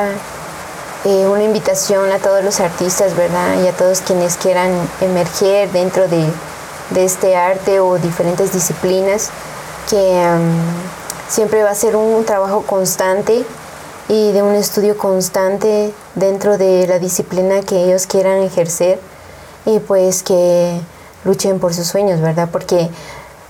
eh, 1.05 1.27
una 1.27 1.43
invitación 1.43 2.11
a 2.12 2.19
todos 2.19 2.45
los 2.45 2.61
artistas, 2.61 3.17
¿verdad? 3.17 3.62
Y 3.62 3.69
a 3.69 3.73
todos 3.73 4.01
quienes 4.01 4.37
quieran 4.37 4.71
emerger 5.01 5.71
dentro 5.71 6.09
de, 6.09 6.27
este 6.95 7.37
arte 7.37 7.81
o 7.81 7.97
diferentes 7.99 8.53
disciplinas, 8.53 9.31
que 9.88 10.27
siempre 11.29 11.62
va 11.62 11.71
a 11.71 11.75
ser 11.75 11.97
un 11.97 12.25
trabajo 12.27 12.62
constante 12.67 13.45
y 14.09 14.33
de 14.33 14.43
un 14.43 14.55
estudio 14.55 14.99
constante 14.99 15.95
dentro 16.15 16.59
de 16.59 16.87
la 16.87 16.99
disciplina 16.99 17.62
que 17.62 17.85
ellos 17.85 18.07
quieran 18.07 18.43
ejercer 18.43 19.01
y 19.65 19.79
pues 19.79 20.23
que 20.23 20.79
luchen 21.25 21.61
por 21.61 21.73
sus 21.73 21.87
sueños, 21.87 22.21
¿verdad? 22.21 22.51
Porque 22.53 22.91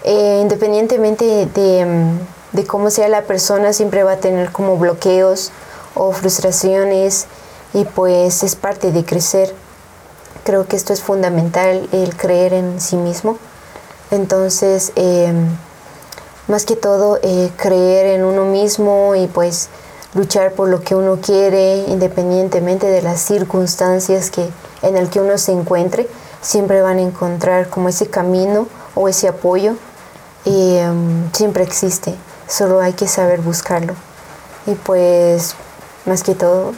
eh, 0.05 0.39
independientemente 0.41 1.47
de 1.47 2.21
de 2.53 2.67
cómo 2.67 2.91
sea 2.91 3.09
la 3.09 3.23
persona, 3.23 3.73
siempre 3.73 4.03
va 4.03 4.13
a 4.13 4.17
tener 4.19 4.53
como 4.53 4.77
bloqueos 4.77 5.51
o 5.95 6.13
frustraciones 6.13 7.27
y 7.73 7.85
pues 7.85 8.43
es 8.43 8.57
parte 8.57 8.93
de 8.93 9.05
crecer. 9.05 9.55
Creo 10.45 10.67
que 10.67 10.77
esto 10.77 10.93
es 10.93 11.03
fundamental, 11.03 11.89
el 11.93 12.17
creer 12.17 12.53
en 12.53 12.81
sí 12.81 12.97
mismo. 12.97 13.39
Entonces, 14.11 14.93
em, 14.97 15.49
más 16.49 16.65
que 16.65 16.77
todo, 16.77 17.19
eh, 17.23 17.51
creer 17.57 18.07
en 18.07 18.25
uno 18.25 18.45
mismo 18.45 19.15
y 19.15 19.27
pues 19.27 19.69
luchar 20.15 20.53
por 20.53 20.69
lo 20.69 20.83
que 20.83 20.95
uno 20.95 21.19
quiere, 21.21 21.85
independientemente 21.89 22.87
de 22.87 23.03
las 23.03 23.21
circunstancias 23.21 24.31
que, 24.31 24.49
en 24.83 24.97
el 24.97 25.09
que 25.09 25.21
uno 25.21 25.39
se 25.39 25.53
encuentre, 25.53 26.09
siempre 26.43 26.83
van 26.83 26.99
a 26.99 27.03
encontrar 27.03 27.69
como 27.69 27.89
ese 27.89 28.09
camino 28.09 28.67
o 28.95 29.09
ese 29.09 29.29
apoyo 29.29 29.77
em, 30.45 31.33
siempre 31.33 31.63
existe 31.63 32.15
solo 32.53 32.81
hay 32.81 32.93
que 32.93 33.09
saber 33.09 33.41
buscarlo. 33.41 33.95
Y 34.67 34.75
pues, 34.75 35.55
más 36.07 36.23
que 36.23 36.35
todo, 36.35 36.73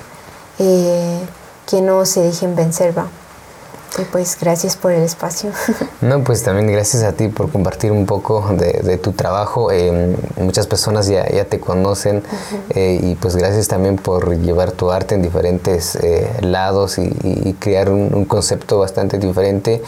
eh, 0.58 1.20
que 1.68 1.80
no 1.80 2.04
se 2.06 2.20
dejen 2.20 2.54
vencer, 2.56 2.96
va. 2.96 3.08
Y 3.98 4.04
pues 4.06 4.36
gracias 4.40 4.76
por 4.76 4.92
el 4.92 5.02
espacio. 5.02 5.50
No, 6.00 6.22
pues 6.22 6.42
también 6.42 6.70
gracias 6.70 7.02
a 7.02 7.12
ti 7.12 7.28
por 7.28 7.50
compartir 7.50 7.90
un 7.90 8.04
poco 8.04 8.44
de, 8.58 8.98
tu 8.98 9.12
trabajo. 9.12 9.70
Eh, 9.72 10.14
muchas 10.36 10.66
personas 10.66 11.06
ya, 11.06 11.26
ya 11.30 11.46
te 11.46 11.60
conocen 11.60 12.22
eh, 12.70 12.98
y 13.02 13.14
pues 13.14 13.36
gracias 13.36 13.68
también 13.68 13.96
por 13.96 14.36
llevar 14.36 14.72
tu 14.72 14.90
arte 14.90 15.14
en 15.14 15.22
diferentes 15.22 15.96
eh, 15.96 16.30
lados 16.42 16.98
y, 16.98 17.54
crear 17.58 17.88
un, 17.88 18.26
concepto 18.26 18.78
bastante 18.78 19.18
diferente 19.18 19.82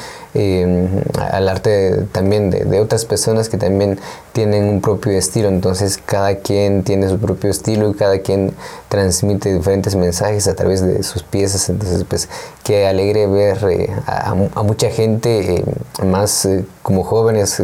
al 1.18 1.48
arte 1.48 2.06
también 2.12 2.48
de, 2.50 2.80
otras 2.80 3.04
personas 3.04 3.50
que 3.50 3.58
también 3.58 3.98
tienen 4.36 4.64
un 4.64 4.82
propio 4.82 5.12
estilo, 5.12 5.48
entonces 5.48 5.96
cada 5.96 6.34
quien 6.36 6.84
tiene 6.84 7.08
su 7.08 7.18
propio 7.18 7.48
estilo 7.48 7.88
y 7.88 7.94
cada 7.94 8.18
quien 8.18 8.52
transmite 8.90 9.50
diferentes 9.54 9.96
mensajes 9.96 10.46
a 10.46 10.54
través 10.54 10.82
de 10.82 11.02
sus 11.04 11.22
piezas, 11.22 11.70
entonces 11.70 12.04
pues 12.06 12.28
qué 12.62 12.86
alegre 12.86 13.26
ver 13.28 13.64
eh, 13.70 13.90
a, 14.06 14.34
mucha 14.62 14.90
gente, 14.90 15.54
eh, 15.54 15.64
más 16.04 16.46
como 16.82 17.02
jóvenes, 17.02 17.62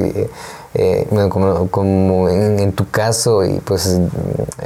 eh, 0.74 1.06
como, 1.28 1.68
como 1.68 2.30
en, 2.30 2.72
tu 2.72 2.88
caso, 2.88 3.44
y 3.44 3.60
pues 3.60 3.98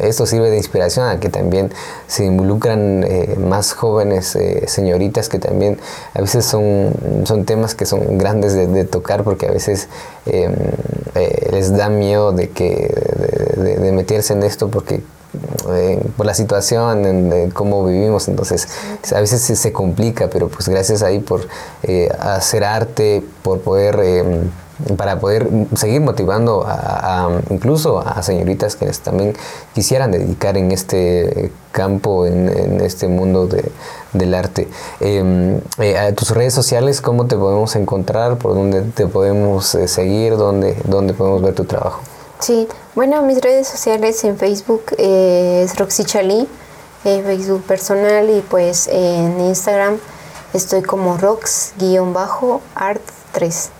esto 0.01 0.25
sirve 0.25 0.51
de 0.51 0.57
inspiración 0.57 1.09
a 1.09 1.19
que 1.19 1.29
también 1.29 1.73
se 2.07 2.25
involucran 2.25 3.03
eh, 3.03 3.37
más 3.37 3.73
jóvenes 3.73 4.37
eh, 4.37 4.65
señoritas 4.69 5.29
que 5.29 5.41
también 5.41 5.79
a 6.15 6.21
veces 6.21 6.45
son, 6.45 6.93
son 7.25 7.45
temas 7.45 7.75
que 7.75 7.87
son 7.87 8.19
grandes 8.19 8.55
de, 8.55 8.85
tocar 8.85 9.25
porque 9.25 9.47
a 9.47 9.51
veces 9.51 9.89
em, 10.27 10.55
les 11.51 11.77
da 11.77 11.89
miedo 11.89 12.31
de, 12.31 12.51
que, 12.51 12.95
de, 13.57 13.91
meterse 13.91 14.35
en 14.35 14.45
esto 14.45 14.69
porque 14.69 15.03
por 16.17 16.25
la 16.25 16.35
situación, 16.35 17.31
de 17.31 17.51
cómo 17.53 17.85
vivimos, 17.85 18.29
entonces 18.29 18.69
a 19.13 19.21
veces 19.21 19.41
se, 19.43 19.57
se, 19.57 19.73
complica, 19.73 20.29
pero 20.29 20.49
pues 20.49 20.69
gracias 20.69 21.03
ahí 21.03 21.19
por 21.19 21.49
hacer 22.21 22.63
arte, 22.63 23.25
por 23.43 23.61
poder 23.61 23.99
em, 24.01 24.51
para 24.97 25.19
poder 25.19 25.49
seguir 25.75 26.01
motivando 26.01 26.65
a, 26.67 27.29
incluso 27.51 27.99
a 27.99 28.23
señoritas 28.23 28.77
que 28.77 28.87
también 29.03 29.35
quisieran 29.75 30.11
dedicar 30.11 30.57
en 30.57 30.73
este 30.73 31.53
campo, 31.73 32.27
en, 32.27 32.81
este 32.81 33.09
mundo 33.09 33.49
del 34.13 34.35
arte. 34.35 34.69
Em, 35.01 35.61
eh, 35.79 35.99
a 35.99 36.15
tus 36.15 36.31
redes 36.31 36.55
sociales, 36.55 37.01
¿cómo 37.01 37.27
te 37.27 37.37
podemos 37.37 37.77
encontrar? 37.77 38.39
¿Por 38.39 38.55
dónde 38.55 38.83
te 38.83 39.07
podemos 39.07 39.75
eh, 39.75 39.89
seguir? 39.89 40.37
¿Dónde, 40.37 40.77
¿Dónde 40.85 41.15
podemos 41.15 41.43
ver 41.43 41.55
tu 41.55 41.65
trabajo? 41.65 42.01
Sí, 42.39 42.69
bueno, 42.95 43.23
mis 43.23 43.41
redes 43.41 43.67
sociales 43.67 44.23
en 44.25 44.37
Facebook 44.37 44.85
eh, 44.99 45.63
es 45.65 45.75
Roxy 45.77 46.05
Chalí, 46.05 46.47
Facebook 47.03 47.63
personal 47.63 48.29
y 48.29 48.41
pues 48.41 48.89
en 48.89 49.41
Instagram 49.41 49.99
estoy 50.53 50.83
como 50.83 51.17
rox-art3. 51.17 53.76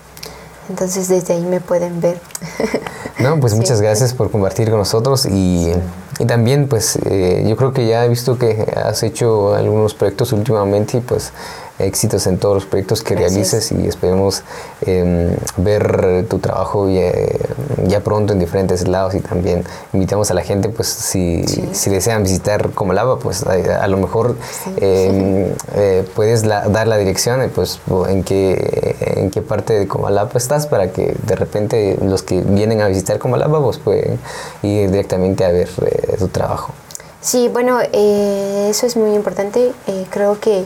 Entonces 0.69 1.07
desde 1.07 1.33
ahí 1.33 1.43
me 1.43 1.61
pueden 1.61 2.01
ver. 2.01 2.19
No, 3.19 3.39
pues 3.39 3.55
muchas 3.55 3.81
gracias 3.81 4.13
por 4.13 4.29
compartir 4.29 4.69
con 4.69 4.77
nosotros 4.77 5.25
y, 5.25 5.71
y 6.19 6.25
también 6.25 6.67
pues 6.67 6.99
eh, 7.03 7.43
yo 7.47 7.55
creo 7.57 7.73
que 7.73 7.87
ya 7.87 8.05
he 8.05 8.09
visto 8.09 8.37
que 8.37 8.71
has 8.75 9.01
hecho 9.01 9.55
algunos 9.55 9.95
proyectos 9.95 10.33
últimamente 10.33 10.97
y 10.97 11.01
pues 11.01 11.31
éxitos 11.79 12.25
en 12.27 12.37
todos 12.37 12.55
los 12.55 12.65
proyectos 12.65 13.03
que 13.03 13.15
realices 13.15 13.71
y 13.71 13.87
esperemos 13.87 14.43
em, 14.85 15.35
ver 15.57 16.25
tu 16.27 16.39
trabajo 16.39 16.89
ya, 16.89 17.99
pronto 18.01 18.33
en 18.33 18.39
diferentes 18.39 18.87
lados 18.87 19.15
y 19.15 19.19
también 19.19 19.63
invitamos 19.93 20.31
a 20.31 20.33
la 20.33 20.41
gente 20.41 20.69
pues 20.69 20.87
si, 20.87 21.43
si 21.45 21.89
desean 21.89 22.23
visitar 22.23 22.71
Comalapa 22.71 23.19
pues 23.19 23.43
a, 23.43 23.87
lo 23.87 23.97
mejor 23.97 24.35
em, 24.77 25.47
eh, 25.75 26.07
puedes 26.15 26.43
dar 26.43 26.87
la 26.87 26.97
dirección 26.97 27.49
pues 27.53 27.79
en 28.07 28.23
qué, 28.23 28.95
en 28.99 29.29
qué 29.29 29.41
parte 29.41 29.77
de 29.77 29.87
Comalapa 29.87 30.37
estás 30.37 30.67
para 30.67 30.91
que 30.91 31.15
de 31.25 31.35
repente 31.35 31.97
los 32.01 32.23
que 32.23 32.41
vienen 32.41 32.81
a 32.81 32.87
visitar 32.87 33.19
Comalapa 33.19 33.61
pues 33.61 33.77
pueden 33.77 34.19
ir 34.63 34.89
directamente 34.89 35.45
a 35.45 35.49
ver 35.49 35.69
eh, 35.85 36.15
tu 36.17 36.27
trabajo. 36.27 36.73
Sí, 37.21 37.49
bueno, 37.51 37.79
eh, 37.91 38.67
eso 38.69 38.85
es 38.85 38.95
muy 38.95 39.13
importante. 39.13 39.71
creo 40.09 40.39
que 40.39 40.65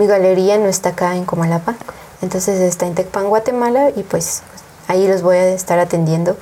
mi 0.00 0.06
galería 0.06 0.56
no 0.56 0.64
está 0.64 0.90
acá 0.90 1.14
en 1.14 1.26
Comalapa, 1.26 1.74
entonces 2.22 2.58
está 2.58 2.86
en 2.86 2.94
Tecpan, 2.94 3.28
Guatemala, 3.28 3.90
y 3.94 4.02
pues 4.02 4.40
ahí 4.88 5.06
los 5.06 5.20
voy 5.20 5.36
a 5.36 5.50
estar 5.50 5.78
atendiendo. 5.78 6.38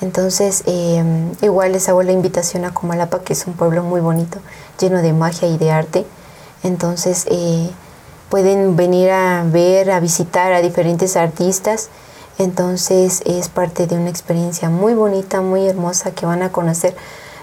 Entonces, 0.00 0.64
em, 0.66 1.30
igual 1.40 1.70
les 1.70 1.88
hago 1.88 2.02
la 2.02 2.10
invitación 2.10 2.64
a 2.64 2.74
Comalapa, 2.74 3.20
que 3.20 3.32
es 3.32 3.46
un 3.46 3.52
pueblo 3.52 3.84
muy 3.84 4.00
bonito, 4.00 4.40
lleno 4.80 5.02
de 5.02 5.12
magia 5.12 5.46
y 5.46 5.56
de 5.56 5.70
arte. 5.70 6.04
Entonces, 6.64 7.26
eh, 7.30 7.70
pueden 8.28 8.74
venir 8.74 9.10
a 9.12 9.44
ver, 9.46 9.92
a 9.92 10.00
visitar 10.00 10.52
a 10.52 10.60
diferentes 10.60 11.16
artistas. 11.16 11.90
Entonces, 12.38 13.22
es 13.24 13.48
parte 13.48 13.86
de 13.86 13.94
una 13.94 14.10
experiencia 14.10 14.68
muy 14.68 14.94
bonita, 14.94 15.42
muy 15.42 15.68
hermosa, 15.68 16.10
que 16.10 16.26
van 16.26 16.42
a 16.42 16.50
conocer 16.50 16.96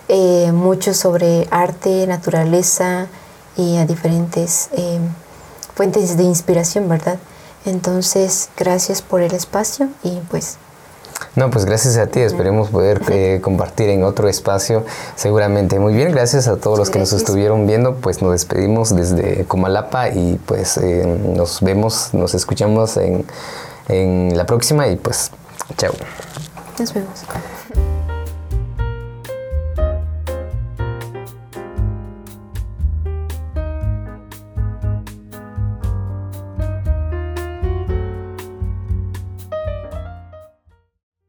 eh, 0.10 0.52
mucho 0.52 0.94
sobre 0.94 1.48
arte, 1.52 2.06
naturaleza 2.06 3.08
y 3.56 3.78
a 3.78 3.86
diferentes 3.86 4.68
em, 4.74 5.23
fuentes 5.76 6.18
de 6.18 6.24
inspiración, 6.24 6.88
¿verdad? 6.90 7.18
Entonces, 7.66 8.50
gracias 8.58 9.02
por 9.02 9.22
el 9.22 9.34
espacio 9.34 9.90
y 10.04 10.20
pues... 10.30 10.58
No, 11.36 11.50
pues 11.50 11.66
gracias 11.66 11.98
a 11.98 12.08
ti, 12.08 12.20
esperemos 12.20 12.70
poder 12.70 13.02
eh, 13.10 13.40
compartir 13.42 13.90
en 13.90 14.04
otro 14.04 14.28
espacio 14.28 14.86
seguramente. 15.16 15.80
Muy 15.80 15.94
bien, 15.94 16.12
gracias 16.12 16.48
a 16.48 16.58
todos 16.58 16.78
los 16.78 16.90
que 16.90 17.00
nos 17.00 17.14
estuvieron 17.14 17.66
viendo, 17.66 17.96
pues 17.96 18.22
nos 18.22 18.32
despedimos 18.34 18.96
desde 18.96 19.46
Comalapa 19.46 20.10
y 20.10 20.40
pues 20.46 20.78
eh, 20.78 21.06
nos 21.06 21.62
vemos, 21.62 22.10
nos 22.14 22.36
escuchamos 22.36 22.98
en, 22.98 23.26
en 23.88 24.38
la 24.38 24.46
próxima 24.46 24.88
y 24.88 24.96
pues 24.96 25.32
chao. 25.78 25.94
Nos 26.78 26.94
vemos. 26.94 27.24